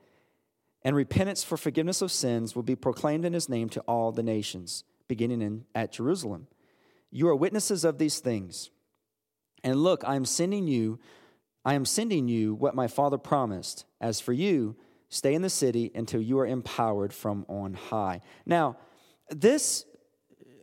and 0.83 0.95
repentance 0.95 1.43
for 1.43 1.57
forgiveness 1.57 2.01
of 2.01 2.11
sins 2.11 2.55
will 2.55 2.63
be 2.63 2.75
proclaimed 2.75 3.25
in 3.25 3.33
his 3.33 3.49
name 3.49 3.69
to 3.69 3.81
all 3.81 4.11
the 4.11 4.23
nations, 4.23 4.83
beginning 5.07 5.41
in, 5.41 5.65
at 5.75 5.91
Jerusalem. 5.91 6.47
You 7.11 7.27
are 7.27 7.35
witnesses 7.35 7.83
of 7.83 7.97
these 7.97 8.19
things. 8.19 8.71
And 9.63 9.83
look, 9.83 10.03
I 10.05 10.15
am 10.15 10.25
sending 10.25 10.67
you, 10.67 10.99
I 11.63 11.75
am 11.75 11.85
sending 11.85 12.27
you 12.27 12.55
what 12.55 12.73
my 12.73 12.87
father 12.87 13.17
promised. 13.17 13.85
As 13.99 14.19
for 14.19 14.33
you, 14.33 14.75
stay 15.09 15.35
in 15.35 15.43
the 15.43 15.49
city 15.49 15.91
until 15.93 16.21
you 16.21 16.39
are 16.39 16.47
empowered 16.47 17.13
from 17.13 17.45
on 17.47 17.73
high. 17.73 18.21
Now, 18.45 18.77
this 19.29 19.85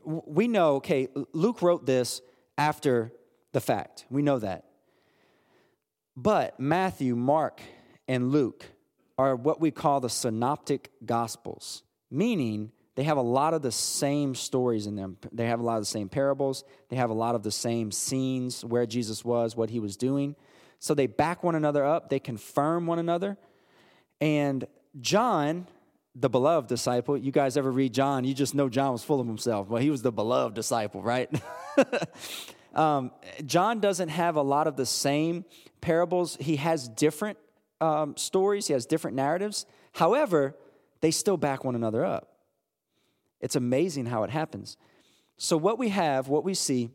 we 0.08 0.48
know, 0.48 0.76
okay, 0.76 1.08
Luke 1.32 1.60
wrote 1.60 1.84
this 1.84 2.22
after 2.56 3.12
the 3.52 3.60
fact. 3.60 4.06
We 4.08 4.22
know 4.22 4.38
that. 4.38 4.64
But 6.16 6.58
Matthew, 6.58 7.14
Mark, 7.14 7.60
and 8.08 8.32
Luke 8.32 8.64
are 9.18 9.36
what 9.36 9.60
we 9.60 9.70
call 9.70 10.00
the 10.00 10.08
synoptic 10.08 10.90
gospels, 11.04 11.82
meaning 12.10 12.72
they 12.94 13.02
have 13.04 13.18
a 13.18 13.22
lot 13.22 13.54
of 13.54 13.62
the 13.62 13.70
same 13.70 14.34
stories 14.34 14.86
in 14.86 14.96
them. 14.96 15.18
They 15.30 15.46
have 15.46 15.60
a 15.60 15.62
lot 15.62 15.76
of 15.76 15.82
the 15.82 15.86
same 15.86 16.08
parables. 16.08 16.64
They 16.88 16.96
have 16.96 17.10
a 17.10 17.14
lot 17.14 17.34
of 17.34 17.42
the 17.42 17.52
same 17.52 17.92
scenes 17.92 18.64
where 18.64 18.86
Jesus 18.86 19.24
was, 19.24 19.54
what 19.54 19.70
he 19.70 19.78
was 19.78 19.96
doing. 19.96 20.34
So 20.78 20.94
they 20.94 21.06
back 21.06 21.44
one 21.44 21.54
another 21.54 21.84
up, 21.84 22.08
they 22.08 22.18
confirm 22.18 22.86
one 22.86 22.98
another. 22.98 23.36
And 24.20 24.66
John, 25.00 25.66
the 26.20 26.28
beloved 26.28 26.68
disciple. 26.68 27.16
You 27.16 27.30
guys 27.30 27.56
ever 27.56 27.70
read 27.70 27.92
John? 27.92 28.24
You 28.24 28.34
just 28.34 28.54
know 28.54 28.68
John 28.68 28.92
was 28.92 29.04
full 29.04 29.20
of 29.20 29.26
himself. 29.26 29.68
Well, 29.68 29.80
he 29.80 29.90
was 29.90 30.02
the 30.02 30.12
beloved 30.12 30.54
disciple, 30.54 31.02
right? 31.02 31.30
um, 32.74 33.12
John 33.44 33.80
doesn't 33.80 34.08
have 34.08 34.36
a 34.36 34.42
lot 34.42 34.66
of 34.66 34.76
the 34.76 34.86
same 34.86 35.44
parables. 35.80 36.36
He 36.40 36.56
has 36.56 36.88
different 36.88 37.38
um, 37.80 38.16
stories, 38.16 38.66
he 38.66 38.72
has 38.72 38.86
different 38.86 39.16
narratives. 39.16 39.64
However, 39.92 40.56
they 41.00 41.12
still 41.12 41.36
back 41.36 41.64
one 41.64 41.76
another 41.76 42.04
up. 42.04 42.32
It's 43.40 43.54
amazing 43.54 44.06
how 44.06 44.24
it 44.24 44.30
happens. 44.30 44.76
So, 45.36 45.56
what 45.56 45.78
we 45.78 45.90
have, 45.90 46.26
what 46.26 46.42
we 46.42 46.54
see, 46.54 46.90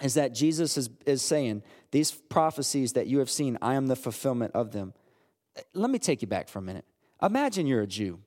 is 0.00 0.14
that 0.14 0.34
Jesus 0.34 0.78
is, 0.78 0.88
is 1.04 1.20
saying, 1.20 1.62
These 1.90 2.12
prophecies 2.12 2.94
that 2.94 3.06
you 3.06 3.18
have 3.18 3.28
seen, 3.28 3.58
I 3.60 3.74
am 3.74 3.86
the 3.86 3.96
fulfillment 3.96 4.52
of 4.54 4.72
them. 4.72 4.94
Let 5.74 5.90
me 5.90 5.98
take 5.98 6.22
you 6.22 6.28
back 6.28 6.48
for 6.48 6.60
a 6.60 6.62
minute. 6.62 6.86
Imagine 7.20 7.66
you're 7.66 7.82
a 7.82 7.86
Jew. 7.86 8.20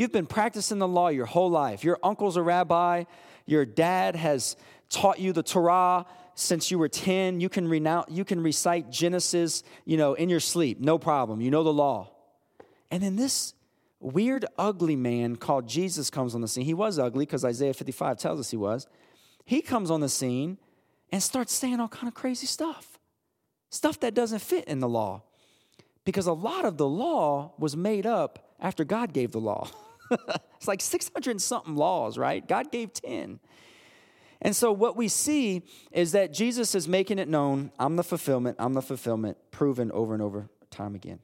You've 0.00 0.12
been 0.12 0.24
practicing 0.24 0.78
the 0.78 0.88
law 0.88 1.08
your 1.08 1.26
whole 1.26 1.50
life. 1.50 1.84
Your 1.84 1.98
uncle's 2.02 2.38
a 2.38 2.42
rabbi. 2.42 3.04
Your 3.44 3.66
dad 3.66 4.16
has 4.16 4.56
taught 4.88 5.18
you 5.18 5.34
the 5.34 5.42
Torah 5.42 6.06
since 6.34 6.70
you 6.70 6.78
were 6.78 6.88
10. 6.88 7.38
You 7.42 7.50
can, 7.50 7.70
you 8.08 8.24
can 8.24 8.42
recite 8.42 8.88
Genesis, 8.88 9.62
you 9.84 9.98
know, 9.98 10.14
in 10.14 10.30
your 10.30 10.40
sleep. 10.40 10.80
No 10.80 10.98
problem. 10.98 11.42
You 11.42 11.50
know 11.50 11.62
the 11.62 11.72
law. 11.74 12.12
And 12.90 13.02
then 13.02 13.16
this 13.16 13.52
weird, 14.00 14.46
ugly 14.56 14.96
man 14.96 15.36
called 15.36 15.68
Jesus 15.68 16.08
comes 16.08 16.34
on 16.34 16.40
the 16.40 16.48
scene. 16.48 16.64
He 16.64 16.72
was 16.72 16.98
ugly 16.98 17.26
because 17.26 17.44
Isaiah 17.44 17.74
55 17.74 18.16
tells 18.16 18.40
us 18.40 18.50
he 18.50 18.56
was. 18.56 18.86
He 19.44 19.60
comes 19.60 19.90
on 19.90 20.00
the 20.00 20.08
scene 20.08 20.56
and 21.12 21.22
starts 21.22 21.52
saying 21.52 21.78
all 21.78 21.88
kind 21.88 22.08
of 22.08 22.14
crazy 22.14 22.46
stuff. 22.46 22.98
Stuff 23.68 24.00
that 24.00 24.14
doesn't 24.14 24.38
fit 24.38 24.64
in 24.64 24.80
the 24.80 24.88
law. 24.88 25.24
Because 26.06 26.26
a 26.26 26.32
lot 26.32 26.64
of 26.64 26.78
the 26.78 26.88
law 26.88 27.52
was 27.58 27.76
made 27.76 28.06
up 28.06 28.54
after 28.58 28.82
God 28.82 29.12
gave 29.12 29.32
the 29.32 29.38
law. 29.38 29.68
it's 30.56 30.68
like 30.68 30.80
600 30.80 31.30
and 31.30 31.42
something 31.42 31.76
laws, 31.76 32.18
right? 32.18 32.46
God 32.46 32.70
gave 32.70 32.92
10. 32.92 33.40
And 34.42 34.56
so 34.56 34.72
what 34.72 34.96
we 34.96 35.08
see 35.08 35.62
is 35.92 36.12
that 36.12 36.32
Jesus 36.32 36.74
is 36.74 36.88
making 36.88 37.18
it 37.18 37.28
known 37.28 37.72
I'm 37.78 37.96
the 37.96 38.04
fulfillment, 38.04 38.56
I'm 38.58 38.74
the 38.74 38.82
fulfillment, 38.82 39.36
proven 39.50 39.92
over 39.92 40.14
and 40.14 40.22
over 40.22 40.48
time 40.70 40.94
again. 40.94 41.20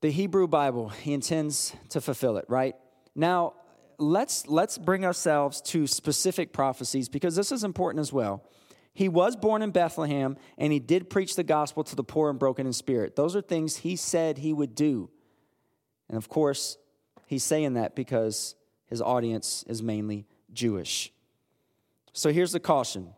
The 0.00 0.10
Hebrew 0.10 0.46
Bible, 0.46 0.88
he 0.88 1.12
intends 1.12 1.74
to 1.90 2.00
fulfill 2.00 2.36
it, 2.36 2.44
right? 2.48 2.74
Now, 3.14 3.54
let's 3.98 4.46
let's 4.46 4.76
bring 4.76 5.04
ourselves 5.04 5.60
to 5.62 5.86
specific 5.86 6.52
prophecies 6.52 7.08
because 7.08 7.34
this 7.34 7.50
is 7.50 7.64
important 7.64 8.00
as 8.00 8.12
well. 8.12 8.44
He 8.92 9.08
was 9.08 9.36
born 9.36 9.60
in 9.60 9.72
Bethlehem, 9.72 10.36
and 10.56 10.72
he 10.72 10.78
did 10.78 11.10
preach 11.10 11.36
the 11.36 11.44
gospel 11.44 11.84
to 11.84 11.94
the 11.94 12.02
poor 12.02 12.30
and 12.30 12.38
broken 12.38 12.66
in 12.66 12.72
spirit. 12.72 13.14
Those 13.14 13.36
are 13.36 13.42
things 13.42 13.76
he 13.76 13.94
said 13.94 14.38
he 14.38 14.54
would 14.54 14.74
do. 14.74 15.10
And 16.08 16.16
of 16.16 16.30
course, 16.30 16.78
he's 17.26 17.44
saying 17.44 17.74
that 17.74 17.94
because 17.94 18.54
his 18.86 19.02
audience 19.02 19.64
is 19.68 19.82
mainly 19.82 20.26
Jewish. 20.52 21.12
So 22.12 22.32
here's 22.32 22.52
the 22.52 22.60
caution. 22.60 23.10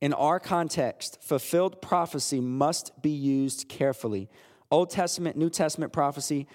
In 0.00 0.12
our 0.12 0.40
context, 0.40 1.22
fulfilled 1.22 1.80
prophecy 1.80 2.40
must 2.40 3.00
be 3.02 3.10
used 3.10 3.68
carefully. 3.68 4.28
Old 4.70 4.90
Testament, 4.90 5.36
New 5.36 5.50
Testament 5.50 5.92
prophecy 5.92 6.46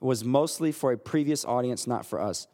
was 0.00 0.24
mostly 0.24 0.72
for 0.72 0.92
a 0.92 0.98
previous 0.98 1.44
audience, 1.44 1.86
not 1.86 2.04
for 2.04 2.20
us. 2.20 2.46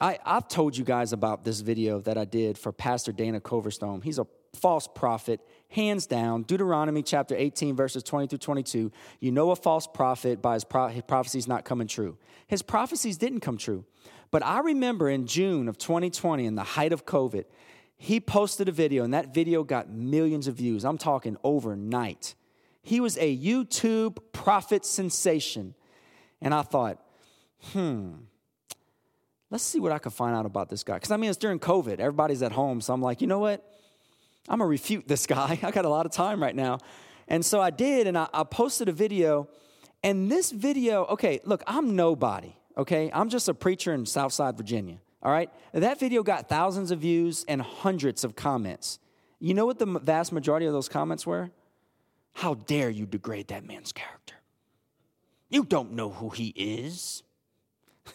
I, 0.00 0.18
have 0.24 0.48
told 0.48 0.76
you 0.76 0.84
guys 0.84 1.12
about 1.12 1.44
this 1.44 1.60
video 1.60 2.00
that 2.00 2.18
I 2.18 2.24
did 2.24 2.58
for 2.58 2.72
Pastor 2.72 3.12
Dana 3.12 3.40
Coverstone. 3.40 4.02
He's 4.02 4.18
a 4.18 4.26
false 4.54 4.88
prophet, 4.88 5.40
hands 5.68 6.06
down. 6.06 6.42
Deuteronomy 6.42 7.02
chapter 7.02 7.34
18, 7.36 7.76
verses 7.76 8.02
20 8.02 8.28
through 8.28 8.38
22. 8.38 8.92
You 9.20 9.32
know 9.32 9.50
a 9.50 9.56
false 9.56 9.86
prophet 9.86 10.40
by 10.40 10.54
his, 10.54 10.64
pro- 10.64 10.88
his 10.88 11.02
prophecies 11.02 11.46
not 11.46 11.64
coming 11.64 11.86
true. 11.86 12.16
His 12.46 12.62
prophecies 12.62 13.16
didn't 13.16 13.40
come 13.40 13.56
true. 13.56 13.84
But 14.30 14.44
I 14.44 14.60
remember 14.60 15.08
in 15.08 15.26
June 15.26 15.68
of 15.68 15.78
2020, 15.78 16.44
in 16.44 16.54
the 16.54 16.62
height 16.62 16.92
of 16.92 17.06
COVID, 17.06 17.44
he 17.96 18.20
posted 18.20 18.68
a 18.68 18.72
video, 18.72 19.04
and 19.04 19.14
that 19.14 19.32
video 19.32 19.62
got 19.62 19.90
millions 19.90 20.46
of 20.46 20.56
views. 20.56 20.84
I'm 20.84 20.98
talking 20.98 21.36
overnight. 21.44 22.34
He 22.82 23.00
was 23.00 23.16
a 23.18 23.36
YouTube 23.36 24.18
prophet 24.32 24.84
sensation. 24.84 25.74
And 26.42 26.52
I 26.52 26.62
thought, 26.62 27.00
hmm, 27.72 28.12
let's 29.50 29.64
see 29.64 29.80
what 29.80 29.92
I 29.92 29.98
can 29.98 30.10
find 30.10 30.36
out 30.36 30.44
about 30.44 30.68
this 30.68 30.84
guy. 30.84 30.94
Because 30.94 31.10
I 31.10 31.16
mean, 31.16 31.30
it's 31.30 31.38
during 31.38 31.58
COVID, 31.58 31.98
everybody's 31.98 32.42
at 32.42 32.52
home. 32.52 32.80
So 32.80 32.92
I'm 32.92 33.00
like, 33.00 33.20
you 33.20 33.26
know 33.26 33.38
what? 33.38 33.73
I'm 34.48 34.58
gonna 34.58 34.68
refute 34.68 35.08
this 35.08 35.26
guy. 35.26 35.58
I 35.62 35.70
got 35.70 35.84
a 35.84 35.88
lot 35.88 36.06
of 36.06 36.12
time 36.12 36.42
right 36.42 36.54
now. 36.54 36.78
And 37.28 37.44
so 37.44 37.60
I 37.60 37.70
did, 37.70 38.06
and 38.06 38.18
I, 38.18 38.28
I 38.32 38.44
posted 38.44 38.88
a 38.88 38.92
video. 38.92 39.48
And 40.02 40.30
this 40.30 40.50
video, 40.50 41.04
okay, 41.06 41.40
look, 41.44 41.62
I'm 41.66 41.96
nobody, 41.96 42.54
okay? 42.76 43.10
I'm 43.14 43.30
just 43.30 43.48
a 43.48 43.54
preacher 43.54 43.94
in 43.94 44.04
Southside, 44.04 44.56
Virginia, 44.58 44.98
all 45.22 45.32
right? 45.32 45.50
That 45.72 45.98
video 45.98 46.22
got 46.22 46.48
thousands 46.48 46.90
of 46.90 47.00
views 47.00 47.44
and 47.48 47.62
hundreds 47.62 48.22
of 48.22 48.36
comments. 48.36 48.98
You 49.40 49.54
know 49.54 49.64
what 49.64 49.78
the 49.78 49.86
vast 49.86 50.32
majority 50.32 50.66
of 50.66 50.74
those 50.74 50.90
comments 50.90 51.26
were? 51.26 51.50
How 52.34 52.54
dare 52.54 52.90
you 52.90 53.06
degrade 53.06 53.48
that 53.48 53.64
man's 53.64 53.92
character? 53.92 54.34
You 55.48 55.64
don't 55.64 55.92
know 55.92 56.10
who 56.10 56.30
he 56.30 56.48
is. 56.48 57.22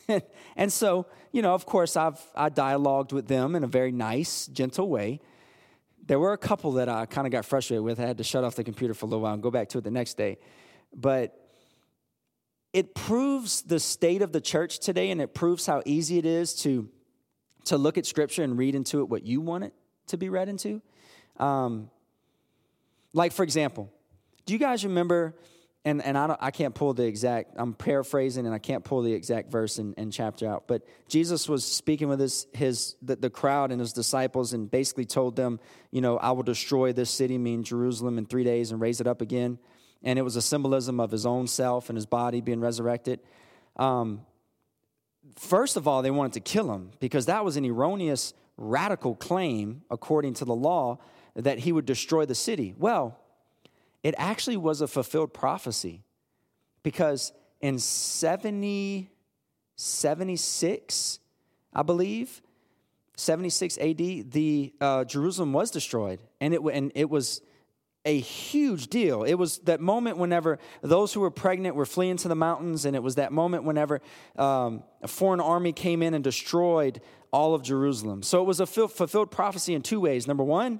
and 0.55 0.71
so, 0.71 1.07
you 1.31 1.41
know, 1.41 1.55
of 1.55 1.65
course, 1.65 1.97
I've 1.97 2.19
I 2.35 2.49
dialogued 2.49 3.13
with 3.13 3.27
them 3.27 3.55
in 3.55 3.63
a 3.63 3.67
very 3.67 3.91
nice, 3.91 4.47
gentle 4.47 4.89
way. 4.89 5.21
There 6.09 6.17
were 6.17 6.33
a 6.33 6.39
couple 6.39 6.71
that 6.71 6.89
I 6.89 7.05
kind 7.05 7.27
of 7.27 7.31
got 7.31 7.45
frustrated 7.45 7.83
with. 7.83 7.99
I 7.99 8.07
had 8.07 8.17
to 8.17 8.23
shut 8.23 8.43
off 8.43 8.55
the 8.55 8.63
computer 8.63 8.95
for 8.95 9.05
a 9.05 9.09
little 9.09 9.21
while 9.21 9.35
and 9.35 9.43
go 9.43 9.51
back 9.51 9.69
to 9.69 9.77
it 9.77 9.83
the 9.83 9.91
next 9.91 10.17
day. 10.17 10.39
But 10.91 11.39
it 12.73 12.95
proves 12.95 13.61
the 13.61 13.79
state 13.79 14.23
of 14.23 14.31
the 14.31 14.41
church 14.41 14.79
today, 14.79 15.11
and 15.11 15.21
it 15.21 15.35
proves 15.35 15.67
how 15.67 15.83
easy 15.85 16.17
it 16.17 16.25
is 16.25 16.55
to, 16.63 16.89
to 17.65 17.77
look 17.77 17.99
at 17.99 18.07
Scripture 18.07 18.41
and 18.41 18.57
read 18.57 18.73
into 18.73 19.01
it 19.01 19.03
what 19.07 19.23
you 19.23 19.39
want 19.39 19.65
it 19.65 19.73
to 20.07 20.17
be 20.17 20.29
read 20.29 20.49
into. 20.49 20.81
Um, 21.37 21.91
like, 23.13 23.31
for 23.31 23.43
example, 23.43 23.93
do 24.47 24.53
you 24.53 24.59
guys 24.59 24.83
remember 24.83 25.35
and, 25.89 26.03
and 26.03 26.17
I, 26.17 26.37
I 26.39 26.51
can't 26.51 26.75
pull 26.75 26.93
the 26.93 27.03
exact, 27.03 27.55
I'm 27.57 27.73
paraphrasing 27.73 28.45
and 28.45 28.53
I 28.53 28.59
can't 28.59 28.83
pull 28.83 29.01
the 29.01 29.13
exact 29.13 29.51
verse 29.51 29.79
and, 29.79 29.95
and 29.97 30.13
chapter 30.13 30.47
out, 30.47 30.67
but 30.67 30.83
Jesus 31.07 31.49
was 31.49 31.65
speaking 31.65 32.07
with 32.07 32.19
his, 32.19 32.47
his 32.53 32.95
the, 33.01 33.15
the 33.15 33.29
crowd 33.29 33.71
and 33.71 33.81
his 33.81 33.91
disciples 33.91 34.53
and 34.53 34.69
basically 34.69 35.05
told 35.05 35.35
them, 35.35 35.59
you 35.91 36.01
know, 36.01 36.17
I 36.17 36.31
will 36.31 36.43
destroy 36.43 36.93
this 36.93 37.09
city, 37.09 37.37
mean 37.37 37.63
Jerusalem, 37.63 38.17
in 38.17 38.25
three 38.25 38.43
days 38.43 38.71
and 38.71 38.79
raise 38.79 39.01
it 39.01 39.07
up 39.07 39.21
again. 39.21 39.57
And 40.03 40.19
it 40.19 40.21
was 40.21 40.35
a 40.35 40.41
symbolism 40.41 40.99
of 40.99 41.11
his 41.11 41.25
own 41.25 41.47
self 41.47 41.89
and 41.89 41.97
his 41.97 42.05
body 42.05 42.39
being 42.39 42.61
resurrected. 42.61 43.19
Um, 43.75 44.21
first 45.35 45.75
of 45.75 45.87
all, 45.87 46.01
they 46.01 46.11
wanted 46.11 46.33
to 46.33 46.39
kill 46.39 46.71
him 46.71 46.91
because 46.99 47.25
that 47.25 47.43
was 47.43 47.57
an 47.57 47.65
erroneous, 47.65 48.33
radical 48.57 49.15
claim, 49.15 49.81
according 49.89 50.35
to 50.35 50.45
the 50.45 50.55
law, 50.55 50.99
that 51.35 51.59
he 51.59 51.71
would 51.71 51.85
destroy 51.85 52.25
the 52.25 52.35
city. 52.35 52.75
Well, 52.77 53.19
it 54.03 54.15
actually 54.17 54.57
was 54.57 54.81
a 54.81 54.87
fulfilled 54.87 55.33
prophecy 55.33 56.03
because 56.83 57.33
in 57.61 57.79
70, 57.79 59.09
76, 59.75 61.19
I 61.73 61.83
believe, 61.83 62.41
76 63.17 63.77
AD, 63.77 63.97
the 64.31 64.73
uh, 64.79 65.03
Jerusalem 65.03 65.51
was 65.51 65.71
destroyed, 65.71 66.21
and 66.39 66.53
it 66.53 66.61
and 66.61 66.91
it 66.95 67.09
was 67.09 67.41
a 68.05 68.17
huge 68.17 68.87
deal. 68.87 69.23
It 69.23 69.33
was 69.33 69.59
that 69.59 69.81
moment 69.81 70.17
whenever 70.17 70.57
those 70.81 71.13
who 71.13 71.19
were 71.19 71.31
pregnant 71.31 71.75
were 71.75 71.85
fleeing 71.85 72.15
to 72.17 72.29
the 72.29 72.35
mountains, 72.35 72.85
and 72.85 72.95
it 72.95 73.03
was 73.03 73.15
that 73.15 73.33
moment 73.33 73.65
whenever 73.65 74.01
um, 74.37 74.83
a 75.01 75.07
foreign 75.07 75.41
army 75.41 75.73
came 75.73 76.01
in 76.01 76.13
and 76.13 76.23
destroyed 76.23 77.01
all 77.31 77.53
of 77.53 77.61
Jerusalem. 77.61 78.23
So 78.23 78.41
it 78.41 78.45
was 78.45 78.61
a 78.61 78.65
fulfilled 78.65 79.31
prophecy 79.31 79.73
in 79.73 79.81
two 79.81 79.99
ways. 79.99 80.25
Number 80.25 80.43
one, 80.43 80.79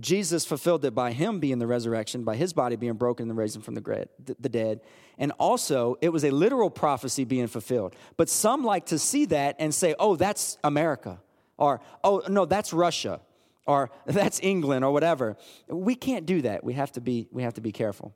Jesus 0.00 0.44
fulfilled 0.44 0.84
it 0.84 0.94
by 0.94 1.12
him 1.12 1.38
being 1.38 1.58
the 1.58 1.66
resurrection, 1.66 2.24
by 2.24 2.36
his 2.36 2.52
body 2.52 2.76
being 2.76 2.94
broken 2.94 3.30
and 3.30 3.38
raised 3.38 3.62
from 3.62 3.74
the, 3.74 4.48
dead. 4.48 4.80
And 5.16 5.32
also, 5.38 5.96
it 6.00 6.08
was 6.08 6.24
a 6.24 6.30
literal 6.30 6.70
prophecy 6.70 7.24
being 7.24 7.46
fulfilled. 7.46 7.94
But 8.16 8.28
some 8.28 8.64
like 8.64 8.86
to 8.86 8.98
see 8.98 9.26
that 9.26 9.56
and 9.58 9.74
say, 9.74 9.94
oh, 9.98 10.16
that's 10.16 10.58
America. 10.64 11.20
Or, 11.56 11.80
oh, 12.02 12.22
no, 12.28 12.44
that's 12.44 12.72
Russia. 12.72 13.20
Or 13.64 13.90
that's 14.06 14.40
England 14.42 14.84
or 14.84 14.92
whatever. 14.92 15.36
We 15.68 15.94
can't 15.94 16.26
do 16.26 16.42
that. 16.42 16.64
We 16.64 16.74
have 16.74 16.92
to 16.92 17.00
be, 17.00 17.28
we 17.30 17.42
have 17.42 17.54
to 17.54 17.60
be 17.60 17.72
careful. 17.72 18.14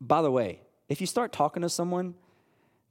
By 0.00 0.22
the 0.22 0.30
way, 0.30 0.62
if 0.88 1.00
you 1.00 1.06
start 1.06 1.30
talking 1.30 1.62
to 1.62 1.68
someone 1.68 2.14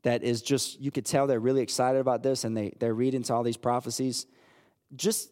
that 0.03 0.23
is 0.23 0.41
just, 0.41 0.79
you 0.79 0.91
could 0.91 1.05
tell 1.05 1.27
they're 1.27 1.39
really 1.39 1.61
excited 1.61 1.99
about 1.99 2.23
this 2.23 2.43
and 2.43 2.55
they, 2.55 2.71
they're 2.79 2.93
reading 2.93 3.23
to 3.23 3.33
all 3.33 3.43
these 3.43 3.57
prophecies, 3.57 4.27
just 4.95 5.31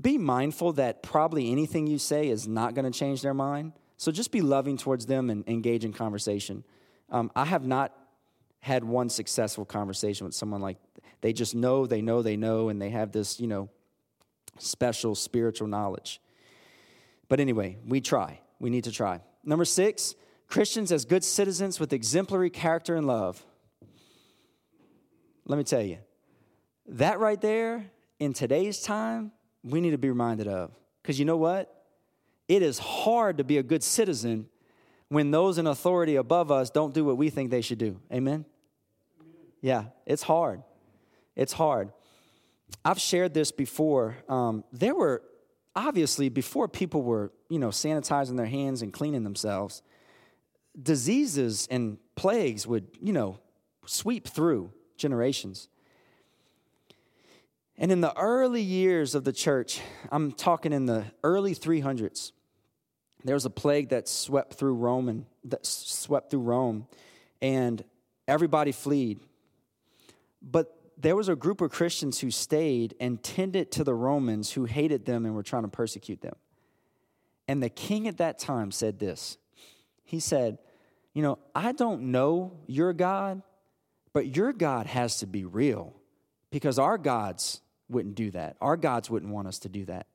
be 0.00 0.18
mindful 0.18 0.74
that 0.74 1.02
probably 1.02 1.50
anything 1.50 1.86
you 1.86 1.98
say 1.98 2.28
is 2.28 2.46
not 2.46 2.74
going 2.74 2.90
to 2.90 2.96
change 2.96 3.22
their 3.22 3.34
mind. 3.34 3.72
So 3.96 4.12
just 4.12 4.30
be 4.30 4.42
loving 4.42 4.76
towards 4.76 5.06
them 5.06 5.30
and 5.30 5.48
engage 5.48 5.84
in 5.84 5.92
conversation. 5.92 6.64
Um, 7.10 7.30
I 7.34 7.46
have 7.46 7.66
not 7.66 7.94
had 8.60 8.84
one 8.84 9.08
successful 9.08 9.64
conversation 9.64 10.26
with 10.26 10.34
someone 10.34 10.60
like 10.60 10.76
they 11.20 11.32
just 11.32 11.54
know, 11.54 11.86
they 11.86 12.02
know, 12.02 12.20
they 12.20 12.36
know, 12.36 12.68
and 12.68 12.80
they 12.80 12.90
have 12.90 13.12
this, 13.12 13.40
you 13.40 13.46
know, 13.46 13.70
special 14.58 15.14
spiritual 15.14 15.68
knowledge. 15.68 16.20
But 17.28 17.40
anyway, 17.40 17.78
we 17.86 18.00
try. 18.00 18.40
We 18.58 18.70
need 18.70 18.84
to 18.84 18.92
try. 18.92 19.20
Number 19.44 19.64
six, 19.64 20.14
Christians 20.48 20.92
as 20.92 21.04
good 21.04 21.24
citizens 21.24 21.80
with 21.80 21.92
exemplary 21.92 22.50
character 22.50 22.96
and 22.96 23.06
love. 23.06 23.44
Let 25.46 25.56
me 25.56 25.64
tell 25.64 25.82
you, 25.82 25.98
that 26.88 27.18
right 27.18 27.40
there 27.40 27.90
in 28.18 28.32
today's 28.32 28.82
time 28.82 29.32
we 29.66 29.80
need 29.80 29.90
to 29.90 29.98
be 29.98 30.08
reminded 30.08 30.48
of. 30.48 30.70
Because 31.02 31.18
you 31.18 31.24
know 31.24 31.36
what? 31.36 31.72
It 32.48 32.62
is 32.62 32.78
hard 32.78 33.38
to 33.38 33.44
be 33.44 33.58
a 33.58 33.62
good 33.62 33.82
citizen 33.82 34.46
when 35.08 35.30
those 35.30 35.58
in 35.58 35.66
authority 35.66 36.16
above 36.16 36.50
us 36.50 36.70
don't 36.70 36.94
do 36.94 37.04
what 37.04 37.16
we 37.16 37.30
think 37.30 37.50
they 37.50 37.60
should 37.60 37.78
do. 37.78 38.00
Amen? 38.12 38.44
Yeah, 39.60 39.84
it's 40.04 40.22
hard. 40.22 40.62
It's 41.34 41.52
hard. 41.52 41.92
I've 42.84 43.00
shared 43.00 43.34
this 43.34 43.52
before. 43.52 44.16
Um, 44.28 44.64
there 44.72 44.94
were 44.94 45.22
obviously 45.74 46.28
before 46.28 46.68
people 46.68 47.02
were, 47.02 47.32
you 47.48 47.58
know, 47.58 47.68
sanitizing 47.68 48.36
their 48.36 48.46
hands 48.46 48.82
and 48.82 48.92
cleaning 48.92 49.24
themselves, 49.24 49.82
diseases 50.80 51.66
and 51.70 51.98
plagues 52.14 52.66
would, 52.66 52.86
you 53.00 53.12
know, 53.12 53.38
sweep 53.86 54.26
through 54.26 54.72
generations. 54.96 55.68
And 57.78 57.92
in 57.92 58.00
the 58.00 58.16
early 58.16 58.62
years 58.62 59.14
of 59.14 59.24
the 59.24 59.32
church, 59.32 59.80
I'm 60.10 60.32
talking 60.32 60.72
in 60.72 60.86
the 60.86 61.04
early 61.22 61.54
300s, 61.54 62.32
there 63.24 63.34
was 63.34 63.44
a 63.44 63.50
plague 63.50 63.90
that 63.90 64.08
swept 64.08 64.54
through 64.54 64.74
Rome 64.74 65.08
and 65.08 65.26
that 65.44 65.66
swept 65.66 66.30
through 66.30 66.40
Rome, 66.40 66.86
and 67.42 67.84
everybody 68.26 68.72
fled. 68.72 69.18
But 70.40 70.74
there 70.96 71.16
was 71.16 71.28
a 71.28 71.36
group 71.36 71.60
of 71.60 71.70
Christians 71.70 72.20
who 72.20 72.30
stayed 72.30 72.94
and 72.98 73.22
tended 73.22 73.70
to 73.72 73.84
the 73.84 73.94
Romans 73.94 74.52
who 74.52 74.64
hated 74.64 75.04
them 75.04 75.26
and 75.26 75.34
were 75.34 75.42
trying 75.42 75.64
to 75.64 75.68
persecute 75.68 76.22
them. 76.22 76.36
And 77.48 77.62
the 77.62 77.68
king 77.68 78.08
at 78.08 78.18
that 78.18 78.38
time 78.38 78.70
said 78.70 78.98
this. 78.98 79.36
He 80.04 80.20
said, 80.20 80.58
You 81.12 81.22
know, 81.22 81.38
I 81.54 81.72
don't 81.72 82.12
know 82.12 82.58
your 82.66 82.92
God, 82.92 83.42
but 84.12 84.34
your 84.34 84.52
God 84.52 84.86
has 84.86 85.18
to 85.18 85.26
be 85.26 85.44
real 85.44 85.94
because 86.50 86.78
our 86.78 86.96
gods 86.96 87.60
wouldn't 87.88 88.14
do 88.14 88.30
that. 88.32 88.56
Our 88.60 88.76
gods 88.76 89.10
wouldn't 89.10 89.32
want 89.32 89.48
us 89.48 89.58
to 89.60 89.68
do 89.68 89.84
that. 89.86 90.06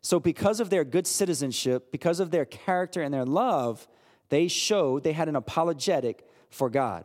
So, 0.00 0.20
because 0.20 0.60
of 0.60 0.68
their 0.68 0.84
good 0.84 1.06
citizenship, 1.06 1.90
because 1.90 2.20
of 2.20 2.30
their 2.30 2.44
character 2.44 3.00
and 3.00 3.12
their 3.12 3.24
love, 3.24 3.88
they 4.28 4.48
showed 4.48 5.02
they 5.02 5.12
had 5.12 5.28
an 5.28 5.36
apologetic 5.36 6.26
for 6.50 6.68
God. 6.68 7.04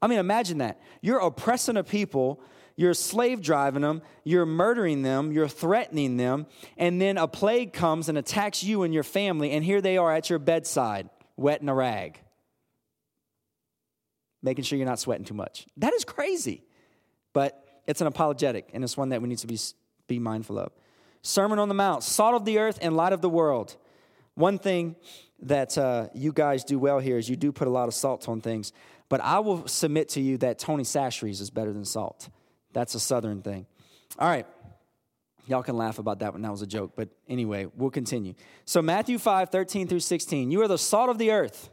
I 0.00 0.06
mean, 0.06 0.18
imagine 0.18 0.58
that. 0.58 0.80
You're 1.00 1.20
oppressing 1.20 1.76
a 1.76 1.84
people, 1.84 2.40
you're 2.76 2.94
slave 2.94 3.40
driving 3.40 3.82
them, 3.82 4.02
you're 4.24 4.46
murdering 4.46 5.02
them, 5.02 5.32
you're 5.32 5.48
threatening 5.48 6.16
them, 6.16 6.46
and 6.76 7.00
then 7.00 7.16
a 7.18 7.26
plague 7.26 7.72
comes 7.72 8.08
and 8.08 8.16
attacks 8.16 8.62
you 8.62 8.82
and 8.82 8.94
your 8.94 9.02
family, 9.02 9.50
and 9.50 9.64
here 9.64 9.80
they 9.80 9.96
are 9.96 10.12
at 10.12 10.30
your 10.30 10.38
bedside, 10.38 11.08
wet 11.36 11.60
in 11.60 11.68
a 11.68 11.74
rag, 11.74 12.20
making 14.42 14.64
sure 14.64 14.76
you're 14.78 14.86
not 14.86 15.00
sweating 15.00 15.24
too 15.24 15.34
much. 15.34 15.66
That 15.78 15.94
is 15.94 16.04
crazy. 16.04 16.62
But 17.32 17.67
it's 17.88 18.02
an 18.02 18.06
apologetic, 18.06 18.68
and 18.74 18.84
it's 18.84 18.96
one 18.96 19.08
that 19.08 19.22
we 19.22 19.28
need 19.28 19.38
to 19.38 19.46
be, 19.46 19.58
be 20.06 20.18
mindful 20.18 20.58
of. 20.58 20.70
Sermon 21.22 21.58
on 21.58 21.68
the 21.68 21.74
Mount, 21.74 22.04
salt 22.04 22.34
of 22.34 22.44
the 22.44 22.58
earth 22.58 22.78
and 22.82 22.94
light 22.94 23.14
of 23.14 23.22
the 23.22 23.30
world. 23.30 23.76
One 24.34 24.58
thing 24.58 24.94
that 25.40 25.76
uh, 25.78 26.08
you 26.14 26.32
guys 26.32 26.64
do 26.64 26.78
well 26.78 26.98
here 26.98 27.16
is 27.16 27.30
you 27.30 27.34
do 27.34 27.50
put 27.50 27.66
a 27.66 27.70
lot 27.70 27.88
of 27.88 27.94
salt 27.94 28.28
on 28.28 28.42
things, 28.42 28.72
but 29.08 29.22
I 29.22 29.38
will 29.38 29.66
submit 29.66 30.10
to 30.10 30.20
you 30.20 30.36
that 30.38 30.58
Tony 30.58 30.84
Chachere's 30.84 31.40
is 31.40 31.48
better 31.48 31.72
than 31.72 31.86
salt. 31.86 32.28
That's 32.74 32.94
a 32.94 33.00
southern 33.00 33.40
thing. 33.40 33.66
All 34.18 34.28
right. 34.28 34.46
Y'all 35.46 35.62
can 35.62 35.78
laugh 35.78 35.98
about 35.98 36.18
that 36.18 36.32
one. 36.32 36.42
That 36.42 36.50
was 36.50 36.60
a 36.60 36.66
joke. 36.66 36.92
But 36.94 37.08
anyway, 37.26 37.68
we'll 37.74 37.88
continue. 37.88 38.34
So, 38.66 38.82
Matthew 38.82 39.16
5, 39.16 39.48
13 39.48 39.88
through 39.88 40.00
16. 40.00 40.50
You 40.50 40.60
are 40.60 40.68
the 40.68 40.76
salt 40.76 41.08
of 41.08 41.16
the 41.16 41.30
earth. 41.30 41.70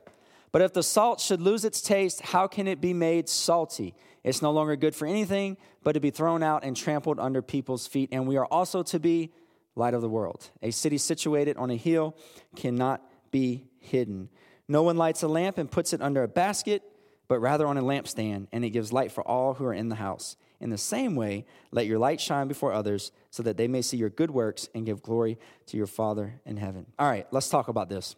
But 0.55 0.62
if 0.62 0.71
the 0.71 0.83
salt 0.83 1.19
should 1.19 1.41
lose 1.41 1.65
its 1.65 1.81
taste, 1.81 2.21
how 2.21 2.47
can 2.47 2.65
it 2.65 2.79
be 2.79 2.93
made 2.93 3.27
salty? 3.27 3.93
It's 4.24 4.41
no 4.41 4.51
longer 4.51 4.77
good 4.77 4.95
for 4.95 5.05
anything 5.05 5.57
but 5.83 5.91
to 5.95 6.00
be 6.00 6.12
thrown 6.12 6.41
out 6.43 6.63
and 6.63 6.77
trampled 6.77 7.19
under 7.19 7.41
people's 7.41 7.88
feet. 7.88 8.07
And 8.13 8.25
we 8.25 8.38
are 8.38 8.45
also 8.45 8.81
to 8.83 8.97
be 8.97 9.33
light 9.75 9.93
of 9.93 10.01
the 10.01 10.07
world. 10.07 10.50
A 10.62 10.71
city 10.71 10.97
situated 10.97 11.57
on 11.57 11.71
a 11.71 11.75
hill 11.75 12.15
cannot 12.55 13.01
be 13.31 13.65
hidden. 13.81 14.29
No 14.69 14.81
one 14.81 14.95
lights 14.95 15.24
a 15.24 15.27
lamp 15.27 15.57
and 15.57 15.69
puts 15.69 15.91
it 15.91 16.01
under 16.01 16.24
a 16.24 16.27
basket, 16.29 16.83
but 17.27 17.39
rather 17.39 17.67
on 17.67 17.77
a 17.77 17.81
lampstand, 17.81 18.47
and 18.53 18.63
it 18.63 18.69
gives 18.69 18.93
light 18.93 19.12
for 19.12 19.27
all 19.27 19.55
who 19.55 19.65
are 19.65 19.74
in 19.74 19.89
the 19.89 19.95
house. 19.95 20.38
In 20.62 20.69
the 20.69 20.77
same 20.77 21.17
way, 21.17 21.45
let 21.71 21.85
your 21.85 22.00
light 22.00 22.21
shine 22.21 22.47
before 22.47 22.71
others 22.71 23.12
so 23.29 23.43
that 23.43 23.57
they 23.57 23.67
may 23.67 23.81
see 23.81 23.97
your 23.97 24.09
good 24.09 24.31
works 24.31 24.69
and 24.74 24.85
give 24.85 25.01
glory 25.01 25.38
to 25.65 25.75
your 25.75 25.85
Father 25.85 26.39
in 26.45 26.55
heaven. 26.55 26.85
All 26.97 27.09
right, 27.09 27.27
let's 27.31 27.50
talk 27.50 27.67
about 27.67 27.89
this. 27.89 28.15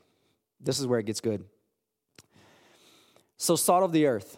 This 0.61 0.79
is 0.79 0.85
where 0.85 0.99
it 0.99 1.07
gets 1.07 1.19
good. 1.19 1.43
So, 3.37 3.55
salt 3.55 3.83
of 3.83 3.91
the 3.91 4.07
earth. 4.07 4.37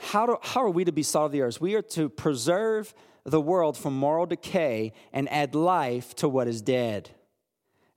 How, 0.00 0.26
do, 0.26 0.36
how 0.42 0.62
are 0.62 0.70
we 0.70 0.84
to 0.84 0.92
be 0.92 1.02
salt 1.02 1.26
of 1.26 1.32
the 1.32 1.42
earth? 1.42 1.60
We 1.60 1.74
are 1.74 1.82
to 1.82 2.08
preserve 2.08 2.94
the 3.24 3.40
world 3.40 3.76
from 3.76 3.96
moral 3.96 4.26
decay 4.26 4.92
and 5.12 5.30
add 5.32 5.54
life 5.54 6.14
to 6.16 6.28
what 6.28 6.46
is 6.46 6.60
dead. 6.60 7.10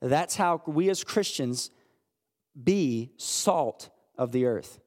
That's 0.01 0.35
how 0.35 0.61
we 0.65 0.89
as 0.89 1.03
Christians 1.03 1.69
be 2.61 3.11
salt 3.17 3.89
of 4.17 4.31
the 4.31 4.45
earth. 4.45 4.79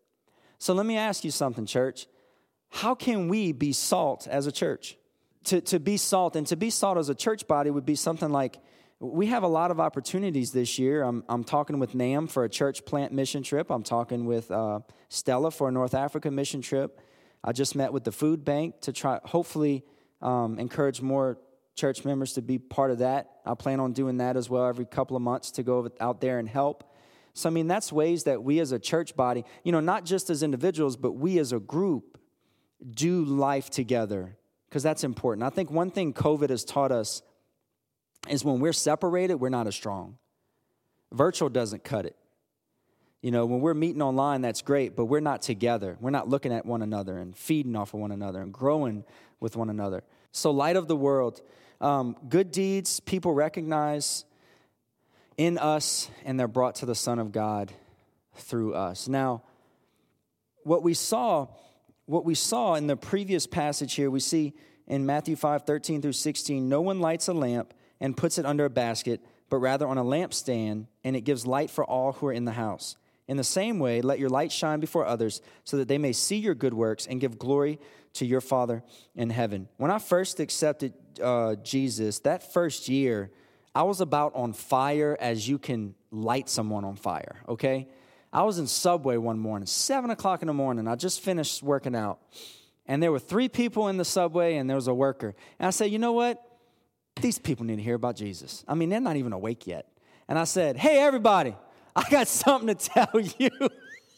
So 0.58 0.72
let 0.72 0.86
me 0.86 0.96
ask 0.96 1.24
you 1.24 1.30
something, 1.30 1.66
church. 1.66 2.06
How 2.70 2.94
can 2.94 3.28
we 3.28 3.52
be 3.52 3.72
salt 3.72 4.26
as 4.28 4.46
a 4.46 4.52
church? 4.52 4.96
To, 5.44 5.60
to 5.62 5.80
be 5.80 5.96
salt 5.96 6.36
and 6.36 6.46
to 6.48 6.56
be 6.56 6.70
salt 6.70 6.98
as 6.98 7.08
a 7.08 7.14
church 7.14 7.46
body 7.46 7.70
would 7.70 7.86
be 7.86 7.94
something 7.94 8.30
like 8.30 8.58
we 9.00 9.26
have 9.26 9.42
a 9.42 9.48
lot 9.48 9.70
of 9.70 9.80
opportunities 9.80 10.52
this 10.52 10.78
year. 10.78 11.02
I'm, 11.02 11.24
I'm 11.26 11.42
talking 11.42 11.78
with 11.78 11.94
NAM 11.94 12.26
for 12.26 12.44
a 12.44 12.50
church 12.50 12.84
plant 12.84 13.12
mission 13.12 13.42
trip. 13.42 13.70
I'm 13.70 13.82
talking 13.82 14.26
with 14.26 14.50
uh, 14.50 14.80
Stella 15.08 15.50
for 15.50 15.70
a 15.70 15.72
North 15.72 15.94
Africa 15.94 16.30
mission 16.30 16.60
trip. 16.60 17.00
I 17.42 17.52
just 17.52 17.74
met 17.74 17.94
with 17.94 18.04
the 18.04 18.12
food 18.12 18.44
bank 18.44 18.82
to 18.82 18.92
try, 18.92 19.18
hopefully, 19.24 19.84
um, 20.20 20.58
encourage 20.58 21.00
more 21.00 21.38
church 21.74 22.04
members 22.04 22.34
to 22.34 22.42
be 22.42 22.58
part 22.58 22.90
of 22.90 22.98
that. 22.98 23.30
I 23.46 23.54
plan 23.54 23.80
on 23.80 23.94
doing 23.94 24.18
that 24.18 24.36
as 24.36 24.50
well 24.50 24.66
every 24.66 24.84
couple 24.84 25.16
of 25.16 25.22
months 25.22 25.50
to 25.52 25.62
go 25.62 25.90
out 25.98 26.20
there 26.20 26.38
and 26.38 26.46
help. 26.46 26.84
So, 27.32 27.48
I 27.48 27.52
mean, 27.52 27.68
that's 27.68 27.90
ways 27.90 28.24
that 28.24 28.42
we 28.42 28.60
as 28.60 28.70
a 28.72 28.78
church 28.78 29.16
body, 29.16 29.46
you 29.64 29.72
know, 29.72 29.80
not 29.80 30.04
just 30.04 30.28
as 30.28 30.42
individuals, 30.42 30.98
but 30.98 31.12
we 31.12 31.38
as 31.38 31.52
a 31.52 31.60
group 31.60 32.18
do 32.90 33.24
life 33.24 33.70
together 33.70 34.36
because 34.68 34.82
that's 34.82 35.04
important. 35.04 35.44
I 35.44 35.48
think 35.48 35.70
one 35.70 35.90
thing 35.90 36.12
COVID 36.12 36.50
has 36.50 36.64
taught 36.64 36.92
us 36.92 37.22
is 38.28 38.44
when 38.44 38.60
we're 38.60 38.72
separated, 38.72 39.36
we're 39.36 39.48
not 39.48 39.66
as 39.66 39.74
strong. 39.74 40.18
Virtual 41.12 41.48
doesn't 41.48 41.84
cut 41.84 42.06
it. 42.06 42.16
You 43.22 43.30
know, 43.30 43.44
when 43.44 43.60
we're 43.60 43.74
meeting 43.74 44.00
online, 44.00 44.40
that's 44.40 44.62
great, 44.62 44.96
but 44.96 45.06
we're 45.06 45.20
not 45.20 45.42
together. 45.42 45.96
We're 46.00 46.10
not 46.10 46.28
looking 46.28 46.52
at 46.52 46.64
one 46.64 46.80
another 46.80 47.18
and 47.18 47.36
feeding 47.36 47.76
off 47.76 47.92
of 47.92 48.00
one 48.00 48.12
another 48.12 48.40
and 48.40 48.52
growing 48.52 49.04
with 49.40 49.56
one 49.56 49.68
another. 49.68 50.04
So, 50.32 50.50
light 50.50 50.76
of 50.76 50.88
the 50.88 50.96
world, 50.96 51.42
um, 51.80 52.16
good 52.28 52.50
deeds 52.50 53.00
people 53.00 53.34
recognize 53.34 54.24
in 55.36 55.58
us, 55.58 56.08
and 56.24 56.38
they're 56.38 56.48
brought 56.48 56.76
to 56.76 56.86
the 56.86 56.94
Son 56.94 57.18
of 57.18 57.32
God 57.32 57.72
through 58.34 58.74
us. 58.74 59.08
Now, 59.08 59.42
what 60.62 60.82
we 60.82 60.94
saw, 60.94 61.48
what 62.06 62.24
we 62.24 62.34
saw 62.34 62.74
in 62.74 62.86
the 62.86 62.96
previous 62.96 63.46
passage 63.46 63.94
here, 63.94 64.10
we 64.10 64.20
see 64.20 64.54
in 64.86 65.04
Matthew 65.04 65.36
5, 65.36 65.62
13 65.62 66.02
through 66.02 66.12
16, 66.12 66.68
no 66.68 66.80
one 66.80 67.00
lights 67.00 67.28
a 67.28 67.32
lamp 67.32 67.74
and 68.00 68.16
puts 68.16 68.38
it 68.38 68.46
under 68.46 68.64
a 68.64 68.70
basket, 68.70 69.20
but 69.48 69.58
rather 69.58 69.86
on 69.86 69.98
a 69.98 70.04
lampstand, 70.04 70.86
and 71.04 71.16
it 71.16 71.22
gives 71.22 71.46
light 71.46 71.70
for 71.70 71.84
all 71.84 72.12
who 72.12 72.26
are 72.26 72.32
in 72.32 72.44
the 72.44 72.52
house. 72.52 72.96
In 73.28 73.36
the 73.36 73.44
same 73.44 73.78
way, 73.78 74.00
let 74.00 74.18
your 74.18 74.28
light 74.28 74.50
shine 74.50 74.80
before 74.80 75.06
others 75.06 75.40
so 75.64 75.76
that 75.76 75.86
they 75.86 75.98
may 75.98 76.12
see 76.12 76.36
your 76.36 76.54
good 76.54 76.74
works 76.74 77.06
and 77.06 77.20
give 77.20 77.38
glory 77.38 77.78
to 78.14 78.26
your 78.26 78.40
Father 78.40 78.82
in 79.14 79.30
heaven. 79.30 79.68
When 79.76 79.90
I 79.90 79.98
first 79.98 80.40
accepted 80.40 80.94
uh, 81.22 81.54
Jesus, 81.56 82.18
that 82.20 82.52
first 82.52 82.88
year, 82.88 83.30
I 83.72 83.84
was 83.84 84.00
about 84.00 84.34
on 84.34 84.52
fire 84.52 85.16
as 85.20 85.48
you 85.48 85.58
can 85.58 85.94
light 86.10 86.48
someone 86.48 86.84
on 86.84 86.96
fire, 86.96 87.36
okay? 87.48 87.86
I 88.32 88.42
was 88.42 88.58
in 88.58 88.66
Subway 88.66 89.16
one 89.16 89.38
morning, 89.38 89.66
seven 89.66 90.10
o'clock 90.10 90.42
in 90.42 90.48
the 90.48 90.54
morning. 90.54 90.88
I 90.88 90.96
just 90.96 91.20
finished 91.20 91.62
working 91.62 91.94
out. 91.94 92.18
And 92.86 93.00
there 93.00 93.12
were 93.12 93.20
three 93.20 93.48
people 93.48 93.86
in 93.86 93.96
the 93.96 94.04
subway, 94.04 94.56
and 94.56 94.68
there 94.68 94.76
was 94.76 94.88
a 94.88 94.94
worker. 94.94 95.36
And 95.60 95.68
I 95.68 95.70
said, 95.70 95.92
you 95.92 96.00
know 96.00 96.12
what? 96.12 96.42
These 97.20 97.38
people 97.38 97.66
need 97.66 97.76
to 97.76 97.82
hear 97.82 97.94
about 97.94 98.16
Jesus. 98.16 98.64
I 98.66 98.74
mean, 98.74 98.88
they're 98.88 99.00
not 99.00 99.16
even 99.16 99.32
awake 99.32 99.66
yet. 99.66 99.86
And 100.28 100.38
I 100.38 100.44
said, 100.44 100.76
hey, 100.76 100.98
everybody, 100.98 101.56
I 101.94 102.04
got 102.10 102.28
something 102.42 102.74
to 102.74 102.74
tell 102.74 103.20
you. 103.20 103.50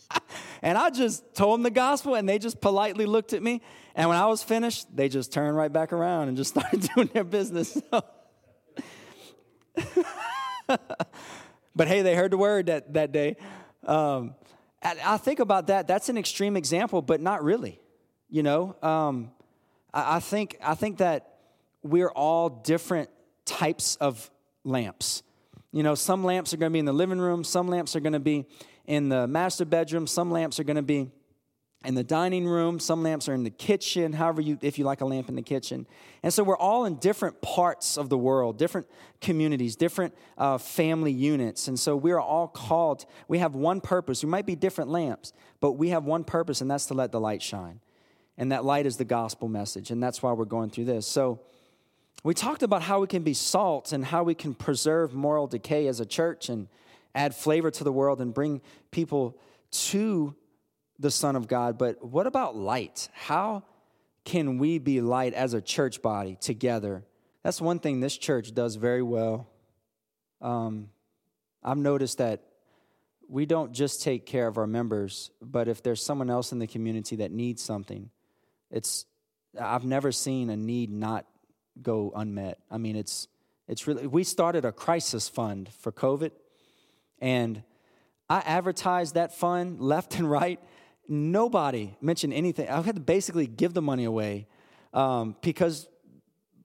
and 0.62 0.76
I 0.76 0.90
just 0.90 1.34
told 1.34 1.54
them 1.54 1.62
the 1.62 1.70
gospel, 1.70 2.14
and 2.14 2.28
they 2.28 2.38
just 2.38 2.60
politely 2.60 3.06
looked 3.06 3.32
at 3.32 3.42
me. 3.42 3.62
And 3.94 4.08
when 4.08 4.18
I 4.18 4.26
was 4.26 4.42
finished, 4.42 4.94
they 4.94 5.08
just 5.08 5.32
turned 5.32 5.56
right 5.56 5.72
back 5.72 5.92
around 5.92 6.28
and 6.28 6.36
just 6.36 6.50
started 6.58 6.88
doing 6.94 7.10
their 7.12 7.24
business. 7.24 7.80
but 11.74 11.88
hey, 11.88 12.02
they 12.02 12.14
heard 12.14 12.30
the 12.30 12.38
word 12.38 12.66
that, 12.66 12.92
that 12.94 13.12
day. 13.12 13.36
Um, 13.86 14.34
I 14.82 15.16
think 15.16 15.38
about 15.38 15.68
that. 15.68 15.86
That's 15.86 16.08
an 16.08 16.18
extreme 16.18 16.56
example, 16.56 17.02
but 17.02 17.20
not 17.20 17.44
really. 17.44 17.80
You 18.28 18.42
know, 18.42 18.76
um, 18.82 19.30
I, 19.94 20.16
I, 20.16 20.20
think 20.20 20.56
I 20.62 20.74
think 20.74 20.98
that 20.98 21.31
we're 21.82 22.10
all 22.10 22.48
different 22.48 23.10
types 23.44 23.96
of 23.96 24.30
lamps. 24.64 25.22
You 25.72 25.82
know, 25.82 25.94
some 25.94 26.24
lamps 26.24 26.52
are 26.52 26.58
going 26.58 26.70
to 26.70 26.74
be 26.74 26.78
in 26.78 26.84
the 26.84 26.92
living 26.92 27.18
room, 27.18 27.44
some 27.44 27.68
lamps 27.68 27.96
are 27.96 28.00
going 28.00 28.12
to 28.12 28.20
be 28.20 28.46
in 28.86 29.08
the 29.08 29.26
master 29.26 29.64
bedroom, 29.64 30.06
some 30.06 30.30
lamps 30.30 30.60
are 30.60 30.64
going 30.64 30.76
to 30.76 30.82
be 30.82 31.10
in 31.84 31.94
the 31.94 32.04
dining 32.04 32.46
room, 32.46 32.78
some 32.78 33.02
lamps 33.02 33.28
are 33.28 33.34
in 33.34 33.42
the 33.42 33.50
kitchen, 33.50 34.12
however 34.12 34.40
you 34.40 34.58
if 34.62 34.78
you 34.78 34.84
like 34.84 35.00
a 35.00 35.04
lamp 35.04 35.28
in 35.28 35.34
the 35.34 35.42
kitchen. 35.42 35.86
And 36.22 36.32
so 36.32 36.44
we're 36.44 36.56
all 36.56 36.84
in 36.84 36.96
different 36.96 37.40
parts 37.42 37.96
of 37.96 38.08
the 38.08 38.18
world, 38.18 38.58
different 38.58 38.86
communities, 39.20 39.74
different 39.74 40.14
uh, 40.38 40.58
family 40.58 41.10
units. 41.10 41.68
And 41.68 41.78
so 41.78 41.96
we're 41.96 42.20
all 42.20 42.46
called, 42.46 43.06
we 43.26 43.38
have 43.38 43.54
one 43.54 43.80
purpose. 43.80 44.22
We 44.22 44.30
might 44.30 44.46
be 44.46 44.54
different 44.54 44.90
lamps, 44.90 45.32
but 45.60 45.72
we 45.72 45.88
have 45.88 46.04
one 46.04 46.22
purpose, 46.22 46.60
and 46.60 46.70
that's 46.70 46.86
to 46.86 46.94
let 46.94 47.10
the 47.10 47.20
light 47.20 47.42
shine. 47.42 47.80
And 48.38 48.52
that 48.52 48.64
light 48.64 48.86
is 48.86 48.96
the 48.96 49.04
gospel 49.04 49.48
message, 49.48 49.90
and 49.90 50.02
that's 50.02 50.22
why 50.22 50.32
we're 50.32 50.44
going 50.44 50.70
through 50.70 50.86
this. 50.86 51.06
So 51.06 51.40
we 52.22 52.34
talked 52.34 52.62
about 52.62 52.82
how 52.82 53.00
we 53.00 53.06
can 53.06 53.22
be 53.22 53.34
salt 53.34 53.92
and 53.92 54.04
how 54.04 54.22
we 54.22 54.34
can 54.34 54.54
preserve 54.54 55.12
moral 55.12 55.46
decay 55.46 55.88
as 55.88 55.98
a 56.00 56.06
church 56.06 56.48
and 56.48 56.68
add 57.14 57.34
flavor 57.34 57.70
to 57.70 57.84
the 57.84 57.92
world 57.92 58.20
and 58.20 58.32
bring 58.32 58.60
people 58.90 59.36
to 59.70 60.34
the 60.98 61.10
Son 61.10 61.34
of 61.34 61.48
God. 61.48 61.78
But 61.78 62.04
what 62.04 62.26
about 62.26 62.56
light? 62.56 63.08
How 63.12 63.64
can 64.24 64.58
we 64.58 64.78
be 64.78 65.00
light 65.00 65.34
as 65.34 65.52
a 65.52 65.60
church 65.60 66.00
body 66.00 66.36
together? 66.40 67.04
That's 67.42 67.60
one 67.60 67.80
thing 67.80 68.00
this 68.00 68.16
church 68.16 68.54
does 68.54 68.76
very 68.76 69.02
well. 69.02 69.48
Um, 70.40 70.90
I've 71.62 71.78
noticed 71.78 72.18
that 72.18 72.42
we 73.28 73.46
don't 73.46 73.72
just 73.72 74.02
take 74.02 74.26
care 74.26 74.46
of 74.46 74.58
our 74.58 74.66
members, 74.66 75.30
but 75.40 75.66
if 75.66 75.82
there's 75.82 76.04
someone 76.04 76.30
else 76.30 76.52
in 76.52 76.58
the 76.58 76.66
community 76.66 77.16
that 77.16 77.32
needs 77.32 77.62
something, 77.62 78.10
it's 78.70 79.06
I've 79.58 79.84
never 79.84 80.12
seen 80.12 80.50
a 80.50 80.56
need 80.56 80.90
not 80.90 81.26
go 81.80 82.12
unmet. 82.14 82.58
I 82.70 82.78
mean, 82.78 82.96
it's 82.96 83.28
it's 83.68 83.86
really 83.86 84.06
we 84.06 84.24
started 84.24 84.64
a 84.64 84.72
crisis 84.72 85.28
fund 85.28 85.68
for 85.78 85.92
COVID, 85.92 86.32
and 87.20 87.62
I 88.28 88.40
advertised 88.40 89.14
that 89.14 89.34
fund 89.34 89.80
left 89.80 90.18
and 90.18 90.30
right. 90.30 90.60
Nobody 91.08 91.96
mentioned 92.00 92.32
anything. 92.32 92.68
I 92.68 92.80
had 92.80 92.94
to 92.94 93.00
basically 93.00 93.46
give 93.46 93.74
the 93.74 93.82
money 93.82 94.04
away 94.04 94.46
um, 94.92 95.36
because 95.42 95.88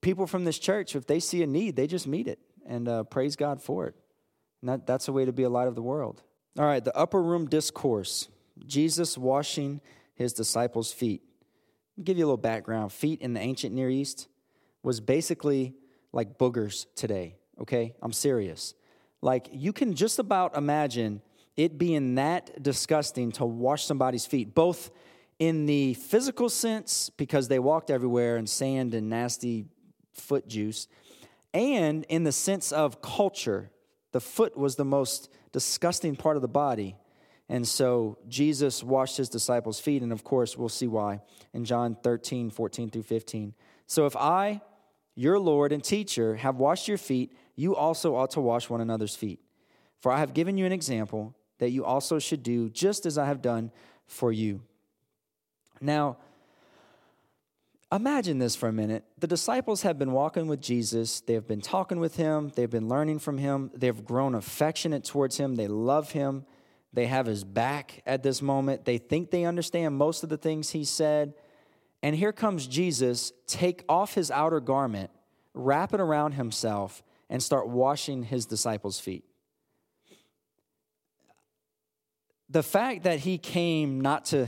people 0.01 0.27
from 0.27 0.45
this 0.45 0.59
church, 0.59 0.95
if 0.95 1.07
they 1.07 1.19
see 1.19 1.43
a 1.43 1.47
need, 1.47 1.75
they 1.75 1.87
just 1.87 2.07
meet 2.07 2.27
it 2.27 2.39
and 2.65 2.87
uh, 2.87 3.03
praise 3.03 3.35
God 3.35 3.61
for 3.61 3.87
it. 3.87 3.95
And 4.61 4.69
that, 4.69 4.87
that's 4.87 5.07
a 5.07 5.11
way 5.11 5.25
to 5.25 5.33
be 5.33 5.43
a 5.43 5.49
light 5.49 5.67
of 5.67 5.75
the 5.75 5.81
world. 5.81 6.21
All 6.57 6.65
right, 6.65 6.83
the 6.83 6.95
upper 6.95 7.21
room 7.21 7.47
discourse 7.47 8.29
Jesus 8.65 9.17
washing 9.17 9.81
his 10.15 10.33
disciples' 10.33 10.91
feet. 10.91 11.21
I'll 11.97 12.03
give 12.03 12.17
you 12.17 12.25
a 12.25 12.27
little 12.27 12.37
background. 12.37 12.91
Feet 12.91 13.21
in 13.21 13.33
the 13.33 13.39
ancient 13.39 13.73
Near 13.73 13.89
East 13.89 14.27
was 14.83 14.99
basically 14.99 15.75
like 16.13 16.37
boogers 16.37 16.85
today, 16.95 17.35
okay? 17.61 17.95
I'm 18.01 18.13
serious. 18.13 18.73
Like, 19.21 19.49
you 19.51 19.73
can 19.73 19.95
just 19.95 20.19
about 20.19 20.55
imagine 20.55 21.21
it 21.55 21.77
being 21.77 22.15
that 22.15 22.61
disgusting 22.61 23.31
to 23.33 23.45
wash 23.45 23.85
somebody's 23.85 24.25
feet, 24.25 24.53
both 24.53 24.91
in 25.39 25.65
the 25.65 25.95
physical 25.95 26.49
sense, 26.49 27.09
because 27.09 27.47
they 27.47 27.59
walked 27.59 27.89
everywhere 27.89 28.37
in 28.37 28.47
sand 28.47 28.93
and 28.93 29.09
nasty 29.09 29.65
foot 30.13 30.47
juice, 30.47 30.87
and 31.53 32.05
in 32.09 32.23
the 32.23 32.31
sense 32.31 32.71
of 32.71 33.01
culture. 33.01 33.71
The 34.13 34.21
foot 34.21 34.57
was 34.57 34.75
the 34.75 34.85
most 34.85 35.29
disgusting 35.51 36.15
part 36.15 36.37
of 36.37 36.41
the 36.41 36.47
body. 36.47 36.95
And 37.49 37.67
so 37.67 38.17
Jesus 38.27 38.83
washed 38.83 39.17
his 39.17 39.29
disciples' 39.29 39.79
feet, 39.79 40.01
and 40.01 40.11
of 40.11 40.23
course, 40.23 40.57
we'll 40.57 40.69
see 40.69 40.87
why 40.87 41.21
in 41.53 41.65
John 41.65 41.95
13, 42.03 42.49
14 42.49 42.89
through 42.89 43.03
15. 43.03 43.53
So 43.87 44.05
if 44.05 44.15
I, 44.15 44.61
your 45.15 45.39
Lord 45.39 45.71
and 45.71 45.83
teacher, 45.83 46.35
have 46.35 46.57
washed 46.57 46.87
your 46.87 46.97
feet, 46.97 47.35
you 47.55 47.75
also 47.75 48.15
ought 48.15 48.31
to 48.31 48.41
wash 48.41 48.69
one 48.69 48.81
another's 48.81 49.15
feet. 49.15 49.39
For 49.99 50.11
I 50.11 50.19
have 50.19 50.33
given 50.33 50.57
you 50.57 50.65
an 50.65 50.71
example 50.71 51.35
that 51.57 51.71
you 51.71 51.83
also 51.83 52.19
should 52.19 52.43
do 52.43 52.69
just 52.69 53.05
as 53.05 53.17
I 53.17 53.25
have 53.25 53.41
done 53.41 53.71
for 54.05 54.31
you. 54.31 54.61
Now, 55.81 56.17
imagine 57.91 58.39
this 58.39 58.55
for 58.55 58.69
a 58.69 58.73
minute. 58.73 59.03
The 59.17 59.27
disciples 59.27 59.81
have 59.81 59.97
been 59.97 60.11
walking 60.11 60.47
with 60.47 60.61
Jesus, 60.61 61.21
they 61.21 61.33
have 61.33 61.47
been 61.47 61.61
talking 61.61 61.99
with 61.99 62.15
him, 62.15 62.51
they've 62.55 62.69
been 62.69 62.89
learning 62.89 63.19
from 63.19 63.37
him, 63.37 63.71
they've 63.73 64.05
grown 64.05 64.35
affectionate 64.35 65.03
towards 65.03 65.37
him, 65.37 65.55
they 65.55 65.67
love 65.67 66.11
him, 66.11 66.45
they 66.93 67.07
have 67.07 67.25
his 67.25 67.43
back 67.43 68.01
at 68.05 68.23
this 68.23 68.41
moment, 68.41 68.85
they 68.85 68.97
think 68.97 69.31
they 69.31 69.45
understand 69.45 69.95
most 69.95 70.23
of 70.23 70.29
the 70.29 70.37
things 70.37 70.71
he 70.71 70.83
said. 70.83 71.33
And 72.03 72.15
here 72.15 72.31
comes 72.31 72.67
Jesus, 72.67 73.31
take 73.47 73.83
off 73.89 74.13
his 74.13 74.29
outer 74.29 74.59
garment, 74.59 75.09
wrap 75.53 75.93
it 75.93 75.99
around 75.99 76.33
himself, 76.33 77.03
and 77.29 77.41
start 77.41 77.67
washing 77.67 78.23
his 78.23 78.45
disciples' 78.45 78.99
feet. 78.99 79.25
The 82.49 82.63
fact 82.63 83.03
that 83.03 83.19
he 83.19 83.37
came 83.37 83.99
not 83.99 84.25
to 84.25 84.47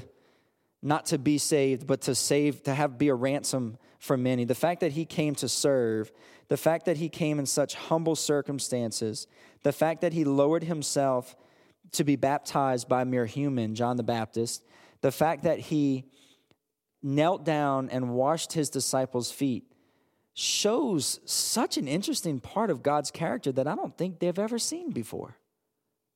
not 0.81 1.07
to 1.07 1.17
be 1.17 1.37
saved, 1.37 1.85
but 1.85 2.01
to 2.01 2.15
save, 2.15 2.63
to 2.63 2.73
have 2.73 2.97
be 2.97 3.09
a 3.09 3.13
ransom 3.13 3.77
for 3.97 4.15
many. 4.15 4.45
The 4.45 4.55
fact 4.55 4.79
that 4.79 4.93
he 4.93 5.05
came 5.05 5.35
to 5.35 5.49
serve, 5.49 6.11
the 6.47 6.57
fact 6.57 6.85
that 6.85 6.97
he 6.97 7.09
came 7.09 7.37
in 7.37 7.45
such 7.45 7.75
humble 7.75 8.15
circumstances, 8.15 9.27
the 9.63 9.73
fact 9.73 10.01
that 10.01 10.13
he 10.13 10.23
lowered 10.23 10.63
himself 10.63 11.35
to 11.91 12.03
be 12.03 12.15
baptized 12.15 12.87
by 12.87 13.01
a 13.01 13.05
mere 13.05 13.25
human, 13.25 13.75
John 13.75 13.97
the 13.97 14.03
Baptist, 14.03 14.63
the 15.01 15.11
fact 15.11 15.43
that 15.43 15.59
he 15.59 16.05
knelt 17.01 17.43
down 17.43 17.89
and 17.89 18.09
washed 18.09 18.53
his 18.53 18.69
disciples' 18.69 19.31
feet 19.31 19.65
shows 20.33 21.19
such 21.25 21.77
an 21.77 21.87
interesting 21.87 22.39
part 22.39 22.69
of 22.69 22.81
God's 22.81 23.11
character 23.11 23.51
that 23.51 23.67
I 23.67 23.75
don't 23.75 23.97
think 23.97 24.19
they've 24.19 24.39
ever 24.39 24.59
seen 24.59 24.91
before. 24.91 25.37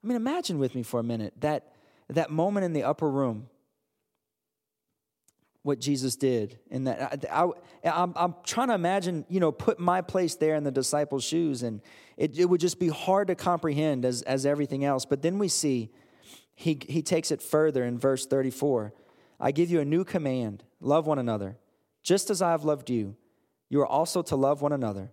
I 0.04 0.08
mean, 0.08 0.16
imagine 0.16 0.60
with 0.60 0.76
me 0.76 0.84
for 0.84 1.00
a 1.00 1.04
minute 1.04 1.34
that, 1.42 1.74
that 2.10 2.30
moment 2.30 2.66
in 2.66 2.74
the 2.74 2.84
upper 2.84 3.10
room 3.10 3.50
what 5.64 5.80
Jesus 5.80 6.16
did. 6.16 6.60
And 6.70 6.88
that 6.88 7.26
I, 7.32 7.50
am 7.84 8.14
I'm 8.16 8.36
trying 8.46 8.68
to 8.68 8.76
imagine, 8.76 9.26
you 9.30 9.40
know, 9.40 9.52
put 9.52 9.80
my 9.80 10.02
place 10.02 10.36
there 10.36 10.56
in 10.56 10.64
the 10.64 10.72
disciples' 10.72 11.24
shoes, 11.24 11.64
and 11.64 11.82
it, 12.18 12.38
it 12.38 12.46
would 12.46 12.60
just 12.62 12.80
be 12.80 12.90
hard 12.90 13.28
to 13.30 13.36
comprehend 13.36 14.06
as, 14.06 14.22
as 14.24 14.46
everything 14.46 14.86
else. 14.86 15.06
But 15.06 15.22
then 15.22 15.40
we 15.40 15.48
see 15.48 15.90
he, 16.54 16.80
he 16.88 17.02
takes 17.02 17.32
it 17.32 17.42
further 17.42 17.84
in 17.84 17.98
verse 17.98 18.26
34 18.26 18.94
I 19.40 19.52
give 19.52 19.70
you 19.70 19.80
a 19.80 19.86
new 19.86 20.04
command 20.04 20.64
love 20.80 21.08
one 21.08 21.20
another. 21.20 21.58
Just 22.02 22.30
as 22.30 22.42
I 22.42 22.52
have 22.52 22.66
loved 22.66 22.90
you, 22.90 23.16
you 23.70 23.82
are 23.82 23.88
also 23.88 24.22
to 24.24 24.36
love 24.36 24.62
one 24.62 24.74
another. 24.74 25.12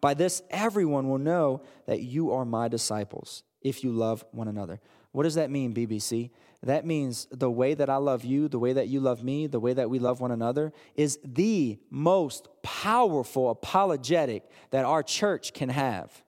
By 0.00 0.14
this, 0.14 0.42
everyone 0.50 1.08
will 1.08 1.18
know 1.18 1.62
that 1.86 2.00
you 2.00 2.32
are 2.32 2.44
my 2.44 2.68
disciples 2.68 3.42
if 3.60 3.82
you 3.82 3.90
love 3.90 4.24
one 4.30 4.48
another. 4.48 4.80
What 5.10 5.24
does 5.24 5.34
that 5.34 5.50
mean, 5.50 5.74
BBC? 5.74 6.30
That 6.62 6.86
means 6.86 7.26
the 7.30 7.50
way 7.50 7.74
that 7.74 7.88
I 7.88 7.96
love 7.96 8.24
you, 8.24 8.48
the 8.48 8.58
way 8.58 8.72
that 8.72 8.88
you 8.88 9.00
love 9.00 9.22
me, 9.22 9.46
the 9.46 9.60
way 9.60 9.72
that 9.72 9.90
we 9.90 9.98
love 9.98 10.20
one 10.20 10.30
another 10.30 10.72
is 10.94 11.18
the 11.24 11.78
most 11.90 12.48
powerful 12.62 13.50
apologetic 13.50 14.48
that 14.70 14.84
our 14.84 15.02
church 15.02 15.52
can 15.52 15.68
have. 15.68 16.22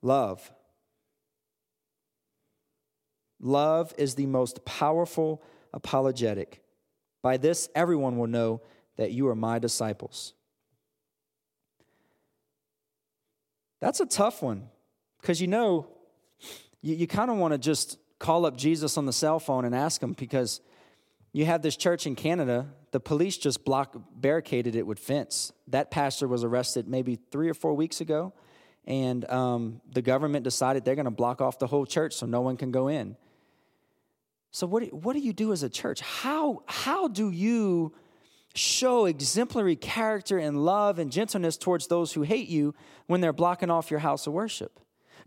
Love. 0.00 0.52
Love 3.40 3.92
is 3.98 4.14
the 4.14 4.26
most 4.26 4.64
powerful 4.64 5.42
apologetic. 5.72 6.62
By 7.22 7.36
this, 7.36 7.68
everyone 7.74 8.18
will 8.18 8.26
know 8.26 8.62
that 8.96 9.12
you 9.12 9.28
are 9.28 9.34
my 9.34 9.58
disciples. 9.58 10.34
That's 13.80 14.00
a 14.00 14.06
tough 14.06 14.42
one 14.42 14.68
because 15.20 15.40
you 15.40 15.48
know, 15.48 15.88
you, 16.82 16.94
you 16.94 17.06
kind 17.06 17.30
of 17.30 17.36
want 17.36 17.52
to 17.52 17.58
just 17.58 17.98
call 18.18 18.46
up 18.46 18.56
Jesus 18.56 18.96
on 18.96 19.06
the 19.06 19.12
cell 19.12 19.40
phone 19.40 19.64
and 19.64 19.74
ask 19.74 20.02
him 20.02 20.12
because 20.12 20.60
you 21.32 21.46
have 21.46 21.62
this 21.62 21.76
church 21.76 22.06
in 22.06 22.14
Canada, 22.14 22.68
the 22.90 23.00
police 23.00 23.36
just 23.38 23.64
block 23.64 23.96
barricaded 24.14 24.76
it 24.76 24.86
with 24.86 24.98
fence. 24.98 25.52
That 25.68 25.90
pastor 25.90 26.28
was 26.28 26.44
arrested 26.44 26.86
maybe 26.86 27.18
three 27.30 27.48
or 27.48 27.54
four 27.54 27.74
weeks 27.74 28.00
ago, 28.00 28.34
and 28.84 29.28
um, 29.30 29.80
the 29.90 30.02
government 30.02 30.44
decided 30.44 30.84
they're 30.84 30.94
going 30.94 31.06
to 31.06 31.10
block 31.10 31.40
off 31.40 31.58
the 31.58 31.66
whole 31.66 31.86
church 31.86 32.14
so 32.14 32.26
no 32.26 32.42
one 32.42 32.56
can 32.56 32.70
go 32.70 32.88
in. 32.88 33.16
So 34.52 34.66
what 34.66 34.84
do, 34.84 34.90
what 34.94 35.14
do 35.14 35.18
you 35.18 35.32
do 35.32 35.52
as 35.52 35.62
a 35.62 35.68
church? 35.68 36.00
How 36.00 36.62
how 36.66 37.08
do 37.08 37.30
you 37.30 37.92
show 38.54 39.06
exemplary 39.06 39.76
character 39.76 40.38
and 40.38 40.62
love 40.62 40.98
and 40.98 41.10
gentleness 41.10 41.56
towards 41.56 41.86
those 41.86 42.12
who 42.12 42.20
hate 42.20 42.48
you 42.48 42.74
when 43.06 43.22
they're 43.22 43.32
blocking 43.32 43.70
off 43.70 43.90
your 43.90 44.00
house 44.00 44.26
of 44.26 44.34
worship? 44.34 44.78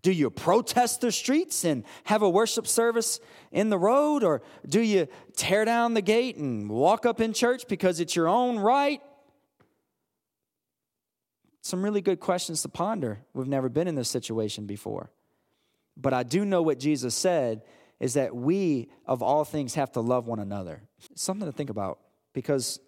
Do 0.03 0.11
you 0.11 0.29
protest 0.29 1.01
the 1.01 1.11
streets 1.11 1.65
and 1.65 1.83
have 2.03 2.21
a 2.21 2.29
worship 2.29 2.67
service 2.67 3.19
in 3.51 3.69
the 3.71 3.77
road? 3.79 4.23
Or 4.23 4.43
do 4.67 4.79
you 4.79 5.07
tear 5.35 5.65
down 5.65 5.95
the 5.95 6.01
gate 6.01 6.37
and 6.37 6.69
walk 6.69 7.07
up 7.07 7.19
in 7.19 7.33
church 7.33 7.67
because 7.67 7.99
it's 7.99 8.15
your 8.15 8.27
own 8.27 8.59
right? 8.59 9.01
Some 11.61 11.83
really 11.83 12.01
good 12.01 12.19
questions 12.19 12.61
to 12.61 12.69
ponder. 12.69 13.21
We've 13.33 13.47
never 13.47 13.69
been 13.69 13.87
in 13.87 13.95
this 13.95 14.09
situation 14.09 14.67
before. 14.67 15.09
But 15.97 16.13
I 16.13 16.21
do 16.21 16.45
know 16.45 16.61
what 16.61 16.77
Jesus 16.77 17.15
said 17.15 17.63
is 17.99 18.15
that 18.15 18.35
we, 18.35 18.89
of 19.05 19.21
all 19.21 19.45
things, 19.45 19.75
have 19.75 19.91
to 19.93 20.01
love 20.01 20.27
one 20.27 20.39
another. 20.39 20.81
something 21.15 21.45
to 21.45 21.51
think 21.51 21.69
about 21.69 21.99
because 22.33 22.79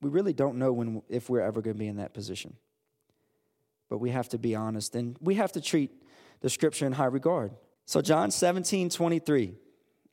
we 0.00 0.10
really 0.10 0.32
don't 0.32 0.56
know 0.56 0.72
when, 0.72 1.02
if 1.08 1.28
we're 1.28 1.40
ever 1.40 1.60
going 1.60 1.74
to 1.74 1.78
be 1.78 1.88
in 1.88 1.96
that 1.96 2.14
position. 2.14 2.54
But 3.88 3.98
we 3.98 4.10
have 4.10 4.28
to 4.30 4.38
be 4.38 4.54
honest 4.54 4.94
and 4.94 5.16
we 5.20 5.34
have 5.36 5.52
to 5.52 5.60
treat 5.60 5.90
the 6.40 6.50
scripture 6.50 6.86
in 6.86 6.92
high 6.92 7.06
regard. 7.06 7.52
So, 7.84 8.00
John 8.00 8.30
17, 8.30 8.90
23, 8.90 9.54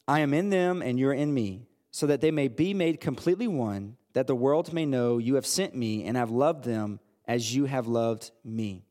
I 0.08 0.22
am 0.22 0.34
in 0.34 0.50
them 0.50 0.82
and 0.82 0.98
you're 0.98 1.14
in 1.14 1.34
me, 1.34 1.68
so 1.92 2.08
that 2.08 2.22
they 2.22 2.32
may 2.32 2.48
be 2.48 2.74
made 2.74 3.00
completely 3.00 3.48
one, 3.48 3.98
that 4.14 4.28
the 4.28 4.36
world 4.36 4.74
may 4.74 4.86
know 4.86 5.18
you 5.18 5.36
have 5.36 5.46
sent 5.46 5.76
me 5.76 6.06
and 6.06 6.18
have 6.18 6.32
loved 6.32 6.64
them 6.64 7.00
as 7.28 7.54
you 7.56 7.66
have 7.66 7.88
loved 7.88 8.32
me. 8.44 8.86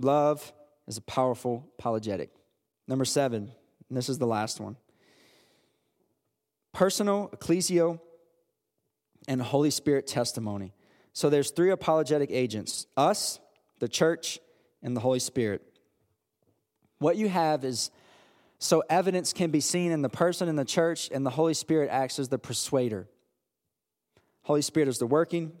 Love 0.00 0.52
is 0.86 0.96
a 0.96 1.02
powerful 1.02 1.70
apologetic. 1.78 2.30
Number 2.86 3.04
seven, 3.04 3.52
and 3.94 3.98
this 4.00 4.08
is 4.08 4.18
the 4.18 4.26
last 4.26 4.58
one 4.58 4.76
personal, 6.72 7.28
ecclesial, 7.28 8.00
and 9.28 9.40
Holy 9.40 9.70
Spirit 9.70 10.08
testimony. 10.08 10.74
So 11.12 11.30
there's 11.30 11.52
three 11.52 11.70
apologetic 11.70 12.32
agents 12.32 12.88
us, 12.96 13.38
the 13.78 13.86
church, 13.86 14.40
and 14.82 14.96
the 14.96 15.00
Holy 15.00 15.20
Spirit. 15.20 15.62
What 16.98 17.16
you 17.16 17.28
have 17.28 17.64
is 17.64 17.92
so 18.58 18.82
evidence 18.90 19.32
can 19.32 19.52
be 19.52 19.60
seen 19.60 19.92
in 19.92 20.02
the 20.02 20.08
person 20.08 20.48
in 20.48 20.56
the 20.56 20.64
church, 20.64 21.08
and 21.14 21.24
the 21.24 21.30
Holy 21.30 21.54
Spirit 21.54 21.88
acts 21.88 22.18
as 22.18 22.28
the 22.28 22.38
persuader. 22.38 23.06
Holy 24.42 24.62
Spirit 24.62 24.88
is 24.88 24.98
the 24.98 25.06
working. 25.06 25.52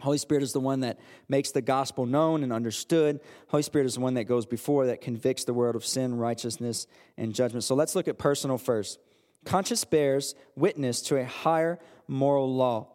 Holy 0.00 0.18
Spirit 0.18 0.42
is 0.42 0.52
the 0.52 0.60
one 0.60 0.80
that 0.80 0.98
makes 1.28 1.52
the 1.52 1.62
gospel 1.62 2.04
known 2.04 2.42
and 2.42 2.52
understood. 2.52 3.20
Holy 3.48 3.62
Spirit 3.62 3.86
is 3.86 3.94
the 3.94 4.00
one 4.00 4.14
that 4.14 4.24
goes 4.24 4.44
before, 4.44 4.86
that 4.86 5.00
convicts 5.00 5.44
the 5.44 5.54
world 5.54 5.74
of 5.74 5.86
sin, 5.86 6.16
righteousness, 6.16 6.86
and 7.16 7.34
judgment. 7.34 7.64
So 7.64 7.74
let's 7.74 7.94
look 7.94 8.06
at 8.06 8.18
personal 8.18 8.58
first. 8.58 8.98
Conscience 9.44 9.84
bears 9.84 10.34
witness 10.54 11.00
to 11.02 11.16
a 11.16 11.24
higher 11.24 11.78
moral 12.08 12.52
law. 12.52 12.88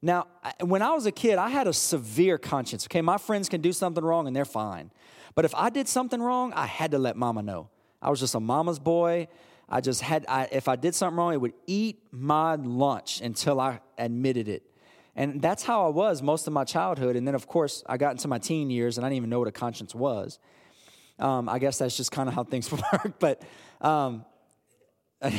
Now, 0.00 0.26
when 0.60 0.82
I 0.82 0.92
was 0.92 1.06
a 1.06 1.12
kid, 1.12 1.38
I 1.38 1.48
had 1.48 1.66
a 1.66 1.72
severe 1.72 2.38
conscience. 2.38 2.86
Okay, 2.86 3.00
my 3.00 3.16
friends 3.16 3.48
can 3.48 3.60
do 3.60 3.72
something 3.72 4.04
wrong 4.04 4.26
and 4.26 4.36
they're 4.36 4.44
fine. 4.44 4.90
But 5.34 5.44
if 5.44 5.54
I 5.54 5.70
did 5.70 5.88
something 5.88 6.20
wrong, 6.20 6.52
I 6.52 6.66
had 6.66 6.90
to 6.90 6.98
let 6.98 7.16
mama 7.16 7.42
know. 7.42 7.70
I 8.00 8.10
was 8.10 8.20
just 8.20 8.34
a 8.34 8.40
mama's 8.40 8.78
boy. 8.78 9.28
I 9.68 9.80
just 9.80 10.02
had, 10.02 10.26
I, 10.28 10.46
if 10.52 10.68
I 10.68 10.76
did 10.76 10.94
something 10.94 11.16
wrong, 11.16 11.32
it 11.32 11.40
would 11.40 11.54
eat 11.66 12.00
my 12.12 12.56
lunch 12.56 13.22
until 13.22 13.58
I 13.58 13.80
admitted 13.96 14.46
it. 14.46 14.62
And 15.16 15.40
that's 15.40 15.62
how 15.62 15.86
I 15.86 15.90
was 15.90 16.22
most 16.22 16.46
of 16.46 16.52
my 16.52 16.64
childhood. 16.64 17.16
And 17.16 17.26
then, 17.26 17.34
of 17.34 17.46
course, 17.46 17.82
I 17.86 17.96
got 17.96 18.12
into 18.12 18.28
my 18.28 18.38
teen 18.38 18.70
years 18.70 18.96
and 18.98 19.06
I 19.06 19.08
didn't 19.08 19.18
even 19.18 19.30
know 19.30 19.38
what 19.38 19.48
a 19.48 19.52
conscience 19.52 19.94
was. 19.94 20.38
Um, 21.18 21.48
I 21.48 21.58
guess 21.60 21.78
that's 21.78 21.96
just 21.96 22.10
kind 22.10 22.28
of 22.28 22.34
how 22.34 22.44
things 22.44 22.70
work. 22.72 23.18
But 23.20 23.42
um, 23.80 24.24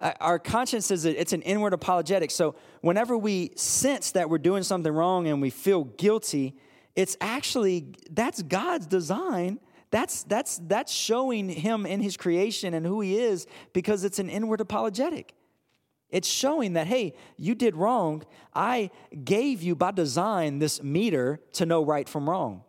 our 0.00 0.38
conscience 0.38 0.90
is 0.90 1.06
a, 1.06 1.18
it's 1.18 1.32
an 1.32 1.42
inward 1.42 1.72
apologetic. 1.72 2.30
So 2.30 2.54
whenever 2.82 3.16
we 3.16 3.52
sense 3.56 4.12
that 4.12 4.28
we're 4.28 4.38
doing 4.38 4.62
something 4.62 4.92
wrong 4.92 5.26
and 5.26 5.40
we 5.40 5.50
feel 5.50 5.84
guilty, 5.84 6.56
it's 6.96 7.16
actually 7.20 7.94
that's 8.10 8.42
God's 8.42 8.86
design. 8.86 9.58
That's 9.90 10.22
that's 10.24 10.58
that's 10.64 10.92
showing 10.92 11.48
him 11.48 11.86
in 11.86 12.00
his 12.00 12.16
creation 12.16 12.74
and 12.74 12.84
who 12.84 13.00
he 13.00 13.18
is 13.18 13.46
because 13.72 14.04
it's 14.04 14.18
an 14.18 14.28
inward 14.28 14.60
apologetic. 14.60 15.34
It's 16.10 16.28
showing 16.28 16.72
that, 16.72 16.86
hey, 16.86 17.14
you 17.36 17.54
did 17.54 17.76
wrong. 17.76 18.24
I 18.54 18.90
gave 19.24 19.62
you 19.62 19.74
by 19.74 19.92
design 19.92 20.58
this 20.58 20.82
meter 20.82 21.40
to 21.52 21.66
know 21.66 21.84
right 21.84 22.08
from 22.08 22.28
wrong. 22.28 22.62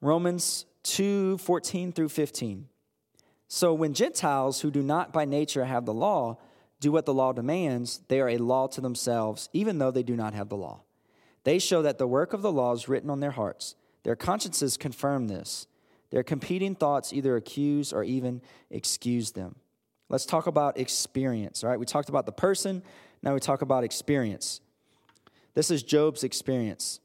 Romans 0.00 0.66
2 0.82 1.38
14 1.38 1.92
through 1.92 2.08
15. 2.08 2.68
So 3.48 3.72
when 3.72 3.94
Gentiles 3.94 4.60
who 4.60 4.70
do 4.70 4.82
not 4.82 5.12
by 5.12 5.24
nature 5.24 5.64
have 5.64 5.86
the 5.86 5.94
law 5.94 6.38
do 6.80 6.92
what 6.92 7.06
the 7.06 7.14
law 7.14 7.32
demands, 7.32 8.00
they 8.08 8.20
are 8.20 8.28
a 8.28 8.38
law 8.38 8.66
to 8.68 8.80
themselves, 8.80 9.48
even 9.52 9.78
though 9.78 9.90
they 9.90 10.02
do 10.02 10.16
not 10.16 10.34
have 10.34 10.48
the 10.48 10.56
law. 10.56 10.82
They 11.44 11.58
show 11.58 11.82
that 11.82 11.98
the 11.98 12.06
work 12.06 12.32
of 12.32 12.42
the 12.42 12.52
law 12.52 12.72
is 12.72 12.88
written 12.88 13.08
on 13.08 13.20
their 13.20 13.30
hearts. 13.30 13.76
Their 14.02 14.16
consciences 14.16 14.76
confirm 14.76 15.28
this. 15.28 15.66
Their 16.10 16.22
competing 16.22 16.74
thoughts 16.74 17.12
either 17.12 17.36
accuse 17.36 17.92
or 17.92 18.04
even 18.04 18.42
excuse 18.70 19.32
them. 19.32 19.56
Let's 20.08 20.26
talk 20.26 20.46
about 20.46 20.78
experience, 20.78 21.64
all 21.64 21.70
right? 21.70 21.78
We 21.78 21.86
talked 21.86 22.08
about 22.08 22.26
the 22.26 22.32
person, 22.32 22.82
now 23.22 23.34
we 23.34 23.40
talk 23.40 23.62
about 23.62 23.84
experience. 23.84 24.60
This 25.54 25.70
is 25.70 25.82
Job's 25.82 26.22
experience. 26.22 27.00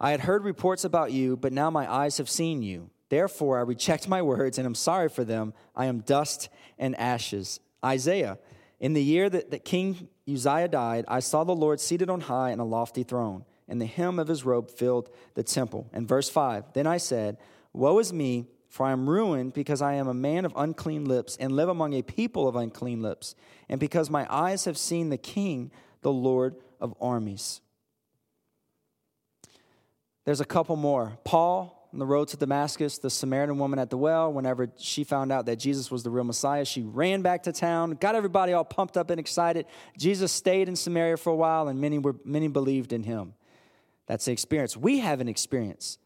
I 0.00 0.10
had 0.10 0.20
heard 0.20 0.44
reports 0.44 0.84
about 0.84 1.12
you, 1.12 1.36
but 1.36 1.52
now 1.52 1.70
my 1.70 1.90
eyes 1.90 2.18
have 2.18 2.28
seen 2.28 2.62
you. 2.62 2.90
Therefore, 3.08 3.58
I 3.58 3.62
reject 3.62 4.08
my 4.08 4.20
words 4.20 4.58
and 4.58 4.66
am 4.66 4.74
sorry 4.74 5.08
for 5.08 5.22
them. 5.22 5.54
I 5.76 5.86
am 5.86 6.00
dust 6.00 6.48
and 6.78 6.96
ashes. 6.96 7.60
Isaiah, 7.84 8.38
in 8.80 8.94
the 8.94 9.02
year 9.02 9.30
that, 9.30 9.50
that 9.52 9.64
King 9.64 10.08
Uzziah 10.28 10.68
died, 10.68 11.04
I 11.06 11.20
saw 11.20 11.44
the 11.44 11.54
Lord 11.54 11.78
seated 11.78 12.10
on 12.10 12.22
high 12.22 12.50
in 12.50 12.58
a 12.58 12.64
lofty 12.64 13.04
throne, 13.04 13.44
and 13.68 13.80
the 13.80 13.86
hem 13.86 14.18
of 14.18 14.28
his 14.28 14.44
robe 14.44 14.70
filled 14.70 15.08
the 15.34 15.44
temple. 15.44 15.88
And 15.92 16.08
verse 16.08 16.28
5 16.28 16.72
Then 16.72 16.86
I 16.86 16.96
said, 16.96 17.38
Woe 17.72 17.98
is 18.00 18.12
me, 18.12 18.46
for 18.72 18.86
I 18.86 18.92
am 18.92 19.08
ruined 19.08 19.52
because 19.52 19.82
I 19.82 19.94
am 19.94 20.08
a 20.08 20.14
man 20.14 20.46
of 20.46 20.54
unclean 20.56 21.04
lips 21.04 21.36
and 21.38 21.52
live 21.52 21.68
among 21.68 21.92
a 21.92 22.00
people 22.00 22.48
of 22.48 22.56
unclean 22.56 23.02
lips, 23.02 23.34
and 23.68 23.78
because 23.78 24.08
my 24.08 24.26
eyes 24.32 24.64
have 24.64 24.78
seen 24.78 25.10
the 25.10 25.18
King, 25.18 25.70
the 26.00 26.10
Lord 26.10 26.56
of 26.80 26.94
armies. 26.98 27.60
There's 30.24 30.40
a 30.40 30.46
couple 30.46 30.76
more. 30.76 31.18
Paul, 31.22 31.90
on 31.92 31.98
the 31.98 32.06
road 32.06 32.28
to 32.28 32.38
Damascus, 32.38 32.96
the 32.96 33.10
Samaritan 33.10 33.58
woman 33.58 33.78
at 33.78 33.90
the 33.90 33.98
well, 33.98 34.32
whenever 34.32 34.72
she 34.78 35.04
found 35.04 35.30
out 35.30 35.44
that 35.44 35.56
Jesus 35.56 35.90
was 35.90 36.02
the 36.02 36.08
real 36.08 36.24
Messiah, 36.24 36.64
she 36.64 36.80
ran 36.80 37.20
back 37.20 37.42
to 37.42 37.52
town, 37.52 37.98
got 38.00 38.14
everybody 38.14 38.54
all 38.54 38.64
pumped 38.64 38.96
up 38.96 39.10
and 39.10 39.20
excited. 39.20 39.66
Jesus 39.98 40.32
stayed 40.32 40.66
in 40.66 40.76
Samaria 40.76 41.18
for 41.18 41.28
a 41.28 41.36
while, 41.36 41.68
and 41.68 41.78
many, 41.78 41.98
were, 41.98 42.16
many 42.24 42.48
believed 42.48 42.94
in 42.94 43.02
him. 43.02 43.34
That's 44.06 44.24
the 44.24 44.32
experience. 44.32 44.78
We 44.78 45.00
have 45.00 45.20
an 45.20 45.28
experience. 45.28 45.98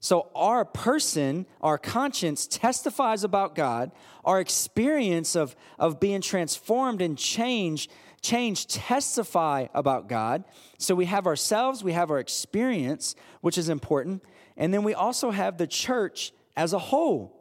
So, 0.00 0.30
our 0.34 0.64
person, 0.64 1.44
our 1.60 1.76
conscience 1.76 2.46
testifies 2.46 3.22
about 3.22 3.54
God. 3.54 3.92
Our 4.24 4.40
experience 4.40 5.36
of, 5.36 5.54
of 5.78 6.00
being 6.00 6.22
transformed 6.22 7.02
and 7.02 7.18
changed, 7.18 7.90
change 8.22 8.66
testify 8.66 9.66
about 9.74 10.08
God. 10.08 10.44
So, 10.78 10.94
we 10.94 11.04
have 11.04 11.26
ourselves, 11.26 11.84
we 11.84 11.92
have 11.92 12.10
our 12.10 12.18
experience, 12.18 13.14
which 13.42 13.58
is 13.58 13.68
important. 13.68 14.22
And 14.56 14.72
then 14.72 14.84
we 14.84 14.94
also 14.94 15.30
have 15.30 15.58
the 15.58 15.66
church 15.66 16.32
as 16.56 16.72
a 16.72 16.78
whole. 16.78 17.36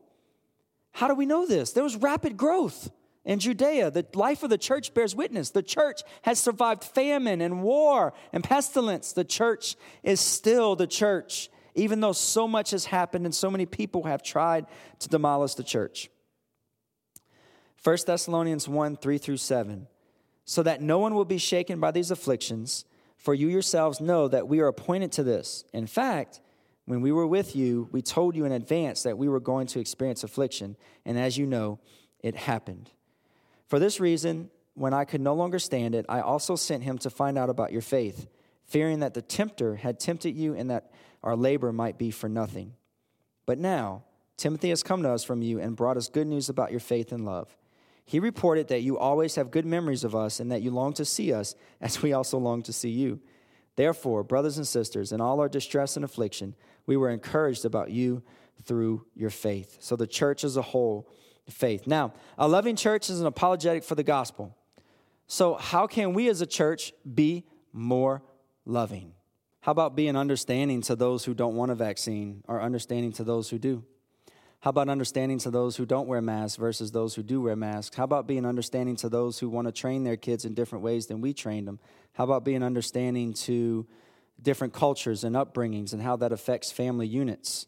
How 0.92 1.08
do 1.08 1.16
we 1.16 1.26
know 1.26 1.46
this? 1.46 1.72
There 1.72 1.84
was 1.84 1.96
rapid 1.96 2.36
growth 2.36 2.92
in 3.24 3.40
Judea. 3.40 3.92
The 3.92 4.06
life 4.16 4.44
of 4.44 4.50
the 4.50 4.58
church 4.58 4.94
bears 4.94 5.16
witness. 5.16 5.52
The 5.52 5.64
church 5.64 6.02
has 6.24 6.40
survived 6.40 6.84
famine 6.84 7.42
and 7.42 7.64
war 7.64 8.14
and 8.34 8.44
pestilence. 8.44 9.14
The 9.14 9.24
church 9.24 9.76
is 10.04 10.20
still 10.20 10.76
the 10.76 10.88
church, 10.88 11.50
even 11.80 12.02
though 12.02 12.12
so 12.12 12.48
much 12.48 12.72
has 12.72 12.86
happened 12.86 13.26
and 13.26 13.34
so 13.34 13.50
many 13.50 13.66
people 13.66 14.04
have 14.04 14.22
tried 14.22 14.66
to 15.00 15.08
demolish 15.08 15.56
the 15.56 15.64
church. 15.64 16.10
1 17.84 17.98
Thessalonians 18.06 18.68
1 18.68 18.98
3 18.98 19.18
through 19.18 19.38
7. 19.38 19.88
So 20.46 20.64
that 20.64 20.82
no 20.82 21.00
one 21.00 21.14
will 21.14 21.26
be 21.26 21.38
shaken 21.38 21.80
by 21.80 21.92
these 21.92 22.12
afflictions, 22.12 22.86
for 23.18 23.34
you 23.34 23.48
yourselves 23.48 24.02
know 24.02 24.28
that 24.28 24.48
we 24.48 24.60
are 24.60 24.68
appointed 24.68 25.12
to 25.14 25.24
this. 25.24 25.64
In 25.74 25.88
fact, 25.88 26.42
when 26.86 27.02
we 27.02 27.12
were 27.12 27.28
with 27.28 27.56
you, 27.56 27.88
we 27.92 28.02
told 28.02 28.36
you 28.36 28.46
in 28.46 28.52
advance 28.52 29.04
that 29.04 29.18
we 29.18 29.30
were 29.30 29.40
going 29.40 29.68
to 29.68 29.80
experience 29.80 30.24
affliction, 30.24 30.76
and 31.06 31.20
as 31.20 31.38
you 31.38 31.46
know, 31.46 31.80
it 32.22 32.36
happened. 32.36 32.90
For 33.68 33.78
this 33.78 34.00
reason, 34.00 34.50
when 34.74 34.94
I 34.94 35.06
could 35.06 35.22
no 35.22 35.36
longer 35.36 35.60
stand 35.60 35.94
it, 35.94 36.08
I 36.10 36.22
also 36.22 36.56
sent 36.56 36.84
him 36.84 36.98
to 37.00 37.12
find 37.12 37.38
out 37.38 37.50
about 37.50 37.72
your 37.72 37.84
faith, 37.84 38.28
fearing 38.66 39.02
that 39.02 39.14
the 39.14 39.22
tempter 39.22 39.76
had 39.76 40.00
tempted 40.00 40.36
you 40.36 40.56
and 40.56 40.72
that 40.72 40.92
our 41.24 41.36
labor 41.36 41.72
might 41.72 41.98
be 41.98 42.12
for 42.12 42.30
nothing. 42.30 42.74
But 43.46 43.60
now, 43.60 44.04
Timothy 44.38 44.70
has 44.70 44.84
come 44.84 45.04
to 45.04 45.12
us 45.12 45.24
from 45.24 45.42
you 45.42 45.60
and 45.60 45.76
brought 45.76 45.98
us 45.98 46.08
good 46.08 46.28
news 46.28 46.50
about 46.50 46.72
your 46.72 46.80
faith 46.80 47.12
and 47.12 47.26
love. 47.26 47.56
He 48.06 48.20
reported 48.20 48.70
that 48.70 48.82
you 48.82 48.98
always 48.98 49.36
have 49.36 49.52
good 49.52 49.66
memories 49.66 50.04
of 50.04 50.16
us 50.16 50.40
and 50.40 50.52
that 50.52 50.62
you 50.62 50.72
long 50.72 50.94
to 50.94 51.06
see 51.06 51.34
us, 51.34 51.56
as 51.82 52.02
we 52.02 52.14
also 52.14 52.38
long 52.38 52.64
to 52.64 52.74
see 52.74 52.90
you. 52.90 53.20
Therefore, 53.76 54.24
brothers 54.24 54.58
and 54.58 54.68
sisters, 54.68 55.12
in 55.12 55.22
all 55.22 55.40
our 55.40 55.50
distress 55.50 55.96
and 55.96 56.04
affliction, 56.04 56.56
we 56.86 56.98
were 56.98 57.10
encouraged 57.10 57.66
about 57.66 57.92
you 57.92 58.24
through 58.64 59.06
your 59.16 59.30
faith. 59.30 59.78
So 59.80 59.96
the 59.96 60.08
church 60.08 60.44
as 60.44 60.58
a 60.58 60.62
whole, 60.62 61.10
faith. 61.50 61.88
Now, 61.88 62.14
a 62.38 62.48
loving 62.48 62.76
church 62.76 63.10
is 63.10 63.22
an 63.22 63.28
apologetic 63.28 63.84
for 63.84 63.96
the 63.96 64.04
gospel. 64.04 64.56
So, 65.28 65.56
how 65.56 65.88
can 65.88 66.14
we 66.14 66.30
as 66.30 66.42
a 66.42 66.46
church 66.46 66.94
be 67.14 67.46
more 67.72 68.24
loving? 68.66 69.14
How 69.62 69.72
about 69.72 69.96
being 69.96 70.16
understanding 70.16 70.82
to 70.84 70.96
those 70.96 71.26
who 71.26 71.34
don't 71.34 71.56
want 71.56 71.72
a 71.72 71.76
vaccine 71.76 72.44
or 72.48 72.62
understanding 72.62 73.12
to 73.14 73.24
those 73.24 73.50
who 73.50 73.58
do? 73.58 73.84
How 74.62 74.72
about 74.72 74.90
understanding 74.90 75.38
to 75.40 75.52
those 75.52 75.78
who 75.78 75.86
don't 75.86 76.08
wear 76.08 76.22
masks 76.22 76.58
versus 76.58 76.92
those 76.92 77.16
who 77.16 77.24
do 77.24 77.42
wear 77.42 77.56
masks? 77.56 77.96
How 77.96 78.04
about 78.04 78.28
being 78.28 78.46
understanding 78.46 78.96
to 78.98 79.10
those 79.10 79.40
who 79.40 79.50
want 79.50 79.68
to 79.68 79.72
train 79.72 80.04
their 80.04 80.18
kids 80.18 80.44
in 80.44 80.54
different 80.54 80.84
ways 80.84 81.08
than 81.08 81.22
we 81.22 81.34
trained 81.34 81.68
them? 81.68 81.80
How 82.14 82.26
about 82.26 82.44
being 82.44 82.64
understanding 82.64 83.34
to 83.34 83.88
different 84.42 84.74
cultures 84.74 85.24
and 85.24 85.36
upbringings 85.36 85.94
and 85.94 86.02
how 86.02 86.16
that 86.18 86.32
affects 86.32 86.72
family 86.72 87.08
units. 87.08 87.68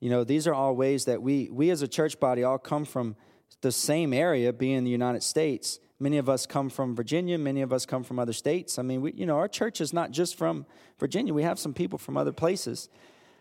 You 0.00 0.10
know, 0.10 0.24
these 0.24 0.46
are 0.46 0.54
all 0.54 0.76
ways 0.76 1.06
that 1.06 1.22
we, 1.22 1.48
we 1.50 1.70
as 1.70 1.82
a 1.82 1.88
church 1.88 2.20
body 2.20 2.44
all 2.44 2.58
come 2.58 2.84
from 2.84 3.16
the 3.60 3.72
same 3.72 4.12
area, 4.12 4.52
being 4.52 4.84
the 4.84 4.90
United 4.90 5.22
States. 5.22 5.80
Many 5.98 6.18
of 6.18 6.28
us 6.28 6.46
come 6.46 6.68
from 6.68 6.94
Virginia. 6.94 7.38
Many 7.38 7.62
of 7.62 7.72
us 7.72 7.86
come 7.86 8.04
from 8.04 8.18
other 8.18 8.32
states. 8.32 8.78
I 8.78 8.82
mean, 8.82 9.00
we, 9.00 9.12
you 9.12 9.26
know, 9.26 9.36
our 9.36 9.48
church 9.48 9.80
is 9.80 9.92
not 9.92 10.10
just 10.10 10.36
from 10.36 10.66
Virginia. 10.98 11.32
We 11.32 11.42
have 11.42 11.58
some 11.58 11.72
people 11.72 11.98
from 11.98 12.16
other 12.16 12.32
places. 12.32 12.88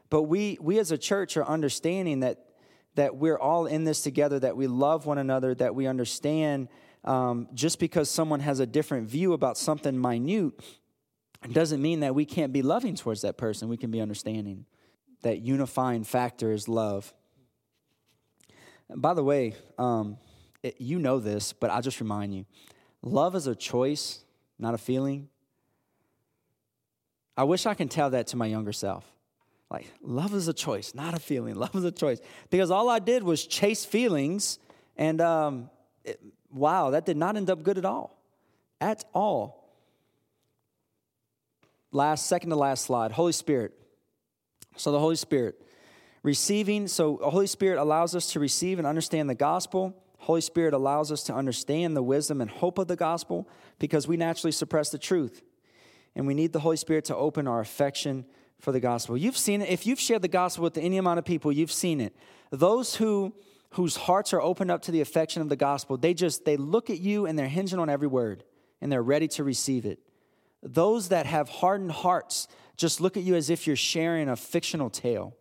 But 0.10 0.24
we, 0.24 0.58
we 0.62 0.80
as 0.80 0.92
a 0.92 0.98
church 0.98 1.36
are 1.36 1.44
understanding 1.44 2.22
that, 2.22 2.46
that 2.96 3.18
we're 3.18 3.38
all 3.38 3.66
in 3.66 3.84
this 3.84 4.02
together, 4.02 4.40
that 4.40 4.56
we 4.56 4.68
love 4.68 5.06
one 5.06 5.18
another, 5.18 5.54
that 5.56 5.76
we 5.76 5.88
understand 5.88 6.70
um, 7.04 7.48
just 7.54 7.80
because 7.80 8.10
someone 8.10 8.40
has 8.40 8.60
a 8.60 8.66
different 8.66 9.10
view 9.10 9.34
about 9.34 9.58
something 9.58 10.00
minute 10.00 10.54
doesn't 11.52 11.82
mean 11.82 12.00
that 12.00 12.16
we 12.16 12.26
can't 12.26 12.52
be 12.52 12.62
loving 12.62 12.96
towards 12.96 13.22
that 13.22 13.38
person. 13.38 13.70
We 13.70 13.78
can 13.78 13.92
be 13.92 14.02
understanding. 14.02 14.66
That 15.22 15.42
unifying 15.42 16.04
factor 16.04 16.52
is 16.52 16.68
love. 16.68 17.14
By 18.94 19.14
the 19.14 19.24
way, 19.24 19.56
um, 19.78 20.18
it, 20.64 20.76
you 20.80 21.00
know 21.00 21.20
this, 21.20 21.54
but 21.54 21.70
I'll 21.70 21.82
just 21.82 22.00
remind 22.00 22.34
you 22.34 22.46
love 23.02 23.36
is 23.36 23.48
a 23.48 23.56
choice, 23.56 24.24
not 24.60 24.74
a 24.74 24.78
feeling. 24.78 25.30
I 27.38 27.44
wish 27.44 27.66
I 27.66 27.74
can 27.74 27.90
tell 27.90 28.12
that 28.12 28.28
to 28.28 28.38
my 28.38 28.46
younger 28.46 28.72
self. 28.72 29.06
Like, 29.70 29.92
love 30.02 30.34
is 30.34 30.48
a 30.48 30.54
choice, 30.54 30.94
not 30.96 31.14
a 31.14 31.20
feeling. 31.20 31.56
Love 31.66 31.76
is 31.76 31.84
a 31.84 31.92
choice. 31.92 32.22
Because 32.50 32.70
all 32.70 32.88
I 32.88 33.00
did 33.00 33.24
was 33.24 33.46
chase 33.46 33.84
feelings, 33.84 34.60
and 34.96 35.20
um, 35.20 35.70
it, 36.04 36.22
wow, 36.52 36.92
that 36.92 37.06
did 37.06 37.18
not 37.18 37.36
end 37.36 37.50
up 37.50 37.64
good 37.64 37.78
at 37.78 37.84
all. 37.84 38.22
At 38.80 39.04
all 39.14 39.66
last, 41.92 42.28
second 42.28 42.52
to 42.52 42.56
last 42.56 42.86
slide 42.86 43.12
Holy 43.12 43.32
Spirit. 43.32 43.74
So, 44.78 44.92
the 44.92 45.00
Holy 45.00 45.16
Spirit. 45.16 45.62
Receiving, 46.26 46.88
so 46.88 47.20
the 47.22 47.30
Holy 47.30 47.46
Spirit 47.46 47.78
allows 47.78 48.16
us 48.16 48.32
to 48.32 48.40
receive 48.40 48.80
and 48.80 48.88
understand 48.88 49.30
the 49.30 49.36
gospel. 49.36 49.96
Holy 50.18 50.42
Spirit 50.42 50.74
allows 50.74 51.12
us 51.12 51.22
to 51.26 51.36
understand 51.36 51.96
the 51.96 52.02
wisdom 52.02 52.42
and 52.42 52.50
hope 52.50 52.80
of 52.80 52.88
the 52.88 52.96
gospel 52.96 53.48
because 53.78 54.08
we 54.08 54.18
naturally 54.18 54.52
suppress 54.52 54.90
the 54.90 54.98
truth. 54.98 55.44
And 56.16 56.26
we 56.26 56.34
need 56.34 56.52
the 56.52 56.62
Holy 56.62 56.78
Spirit 56.78 57.06
to 57.06 57.16
open 57.16 57.48
our 57.48 57.60
affection 57.60 58.26
for 58.58 58.72
the 58.72 58.80
gospel. 58.80 59.16
You've 59.16 59.38
seen 59.38 59.62
it. 59.62 59.70
If 59.70 59.86
you've 59.86 60.00
shared 60.00 60.24
the 60.24 60.28
gospel 60.28 60.64
with 60.64 60.80
any 60.80 60.98
amount 60.98 61.20
of 61.20 61.26
people, 61.26 61.52
you've 61.52 61.72
seen 61.72 62.02
it. 62.02 62.16
Those 62.50 62.96
who 62.96 63.36
whose 63.74 63.96
hearts 63.96 64.34
are 64.34 64.42
opened 64.42 64.72
up 64.72 64.82
to 64.84 64.92
the 64.92 65.02
affection 65.02 65.44
of 65.44 65.50
the 65.50 65.56
gospel, 65.56 65.96
they 65.96 66.16
just 66.16 66.44
they 66.44 66.58
look 66.58 66.90
at 66.90 67.00
you 67.00 67.28
and 67.28 67.38
they're 67.38 67.48
hinging 67.48 67.78
on 67.78 67.88
every 67.88 68.08
word 68.08 68.44
and 68.82 68.92
they're 68.92 69.04
ready 69.04 69.28
to 69.28 69.44
receive 69.44 69.86
it. 69.86 70.00
Those 70.64 71.10
that 71.10 71.28
have 71.28 71.50
hardened 71.50 71.92
hearts 71.92 72.48
just 72.78 73.00
look 73.00 73.16
at 73.16 73.22
you 73.22 73.36
as 73.36 73.52
if 73.52 73.68
you're 73.68 73.76
sharing 73.76 74.28
a 74.28 74.36
fictional 74.36 74.90
tale. 74.90 75.36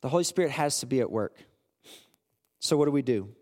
The 0.00 0.08
Holy 0.08 0.24
Spirit 0.24 0.52
has 0.52 0.80
to 0.80 0.86
be 0.86 1.00
at 1.00 1.10
work. 1.10 1.36
So, 2.60 2.76
what 2.76 2.86
do 2.86 2.92
we 2.92 3.02
do? 3.02 3.34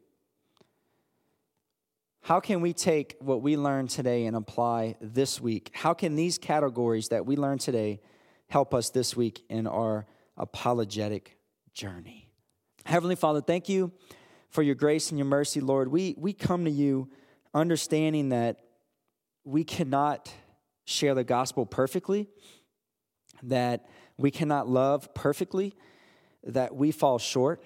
how 2.26 2.40
can 2.40 2.60
we 2.60 2.72
take 2.72 3.14
what 3.20 3.40
we 3.40 3.56
learned 3.56 3.88
today 3.88 4.26
and 4.26 4.34
apply 4.34 4.96
this 5.00 5.40
week? 5.40 5.70
How 5.72 5.94
can 5.94 6.16
these 6.16 6.38
categories 6.38 7.10
that 7.10 7.24
we 7.24 7.36
learned 7.36 7.60
today 7.60 8.00
help 8.48 8.74
us 8.74 8.90
this 8.90 9.16
week 9.16 9.44
in 9.48 9.68
our 9.68 10.06
apologetic 10.36 11.38
journey? 11.72 12.28
Heavenly 12.84 13.14
Father, 13.14 13.40
thank 13.40 13.68
you 13.68 13.92
for 14.48 14.62
your 14.62 14.74
grace 14.74 15.10
and 15.10 15.18
your 15.20 15.26
mercy, 15.26 15.60
Lord. 15.60 15.86
We, 15.86 16.16
we 16.18 16.32
come 16.32 16.64
to 16.64 16.70
you 16.70 17.08
understanding 17.54 18.30
that 18.30 18.58
we 19.44 19.62
cannot 19.62 20.28
share 20.84 21.14
the 21.14 21.22
gospel 21.22 21.64
perfectly, 21.64 22.26
that 23.44 23.86
we 24.18 24.32
cannot 24.32 24.68
love 24.68 25.14
perfectly, 25.14 25.76
that 26.46 26.74
we 26.74 26.92
fall 26.92 27.18
short. 27.18 27.62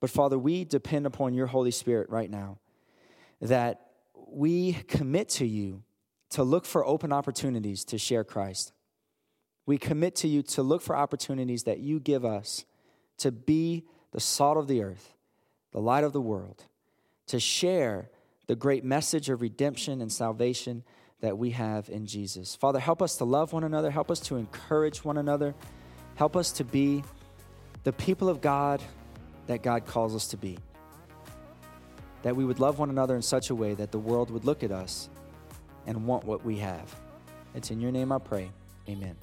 But 0.00 0.10
Father, 0.10 0.38
we 0.38 0.64
depend 0.64 1.06
upon 1.06 1.34
your 1.34 1.46
Holy 1.46 1.70
Spirit 1.70 2.10
right 2.10 2.30
now, 2.30 2.58
that 3.40 3.80
we 4.28 4.72
commit 4.72 5.28
to 5.30 5.46
you 5.46 5.82
to 6.30 6.42
look 6.42 6.66
for 6.66 6.84
open 6.84 7.12
opportunities 7.12 7.84
to 7.84 7.98
share 7.98 8.24
Christ. 8.24 8.72
We 9.66 9.78
commit 9.78 10.16
to 10.16 10.28
you 10.28 10.42
to 10.42 10.62
look 10.62 10.82
for 10.82 10.96
opportunities 10.96 11.62
that 11.62 11.78
you 11.78 12.00
give 12.00 12.24
us 12.24 12.64
to 13.18 13.30
be 13.30 13.84
the 14.10 14.20
salt 14.20 14.58
of 14.58 14.66
the 14.66 14.82
earth, 14.82 15.14
the 15.72 15.80
light 15.80 16.04
of 16.04 16.12
the 16.12 16.20
world, 16.20 16.64
to 17.28 17.40
share 17.40 18.10
the 18.46 18.56
great 18.56 18.84
message 18.84 19.30
of 19.30 19.40
redemption 19.40 20.00
and 20.02 20.12
salvation 20.12 20.82
that 21.20 21.38
we 21.38 21.50
have 21.50 21.88
in 21.88 22.04
Jesus. 22.04 22.54
Father, 22.54 22.78
help 22.78 23.00
us 23.00 23.16
to 23.16 23.24
love 23.24 23.52
one 23.52 23.64
another, 23.64 23.90
help 23.90 24.10
us 24.10 24.20
to 24.20 24.36
encourage 24.36 25.04
one 25.04 25.16
another, 25.16 25.54
help 26.16 26.36
us 26.36 26.52
to 26.52 26.64
be 26.64 27.02
the 27.84 27.92
people 27.92 28.28
of 28.28 28.40
God 28.40 28.82
that 29.46 29.62
God 29.62 29.86
calls 29.86 30.14
us 30.14 30.26
to 30.28 30.36
be 30.36 30.58
that 32.22 32.34
we 32.34 32.44
would 32.44 32.58
love 32.58 32.78
one 32.78 32.88
another 32.88 33.14
in 33.14 33.20
such 33.20 33.50
a 33.50 33.54
way 33.54 33.74
that 33.74 33.92
the 33.92 33.98
world 33.98 34.30
would 34.30 34.46
look 34.46 34.62
at 34.62 34.72
us 34.72 35.10
and 35.86 36.06
want 36.06 36.24
what 36.24 36.42
we 36.42 36.56
have. 36.56 36.92
It's 37.54 37.70
in 37.70 37.80
your 37.80 37.92
name 37.92 38.10
I 38.10 38.18
pray. 38.18 38.50
Amen. 38.88 39.14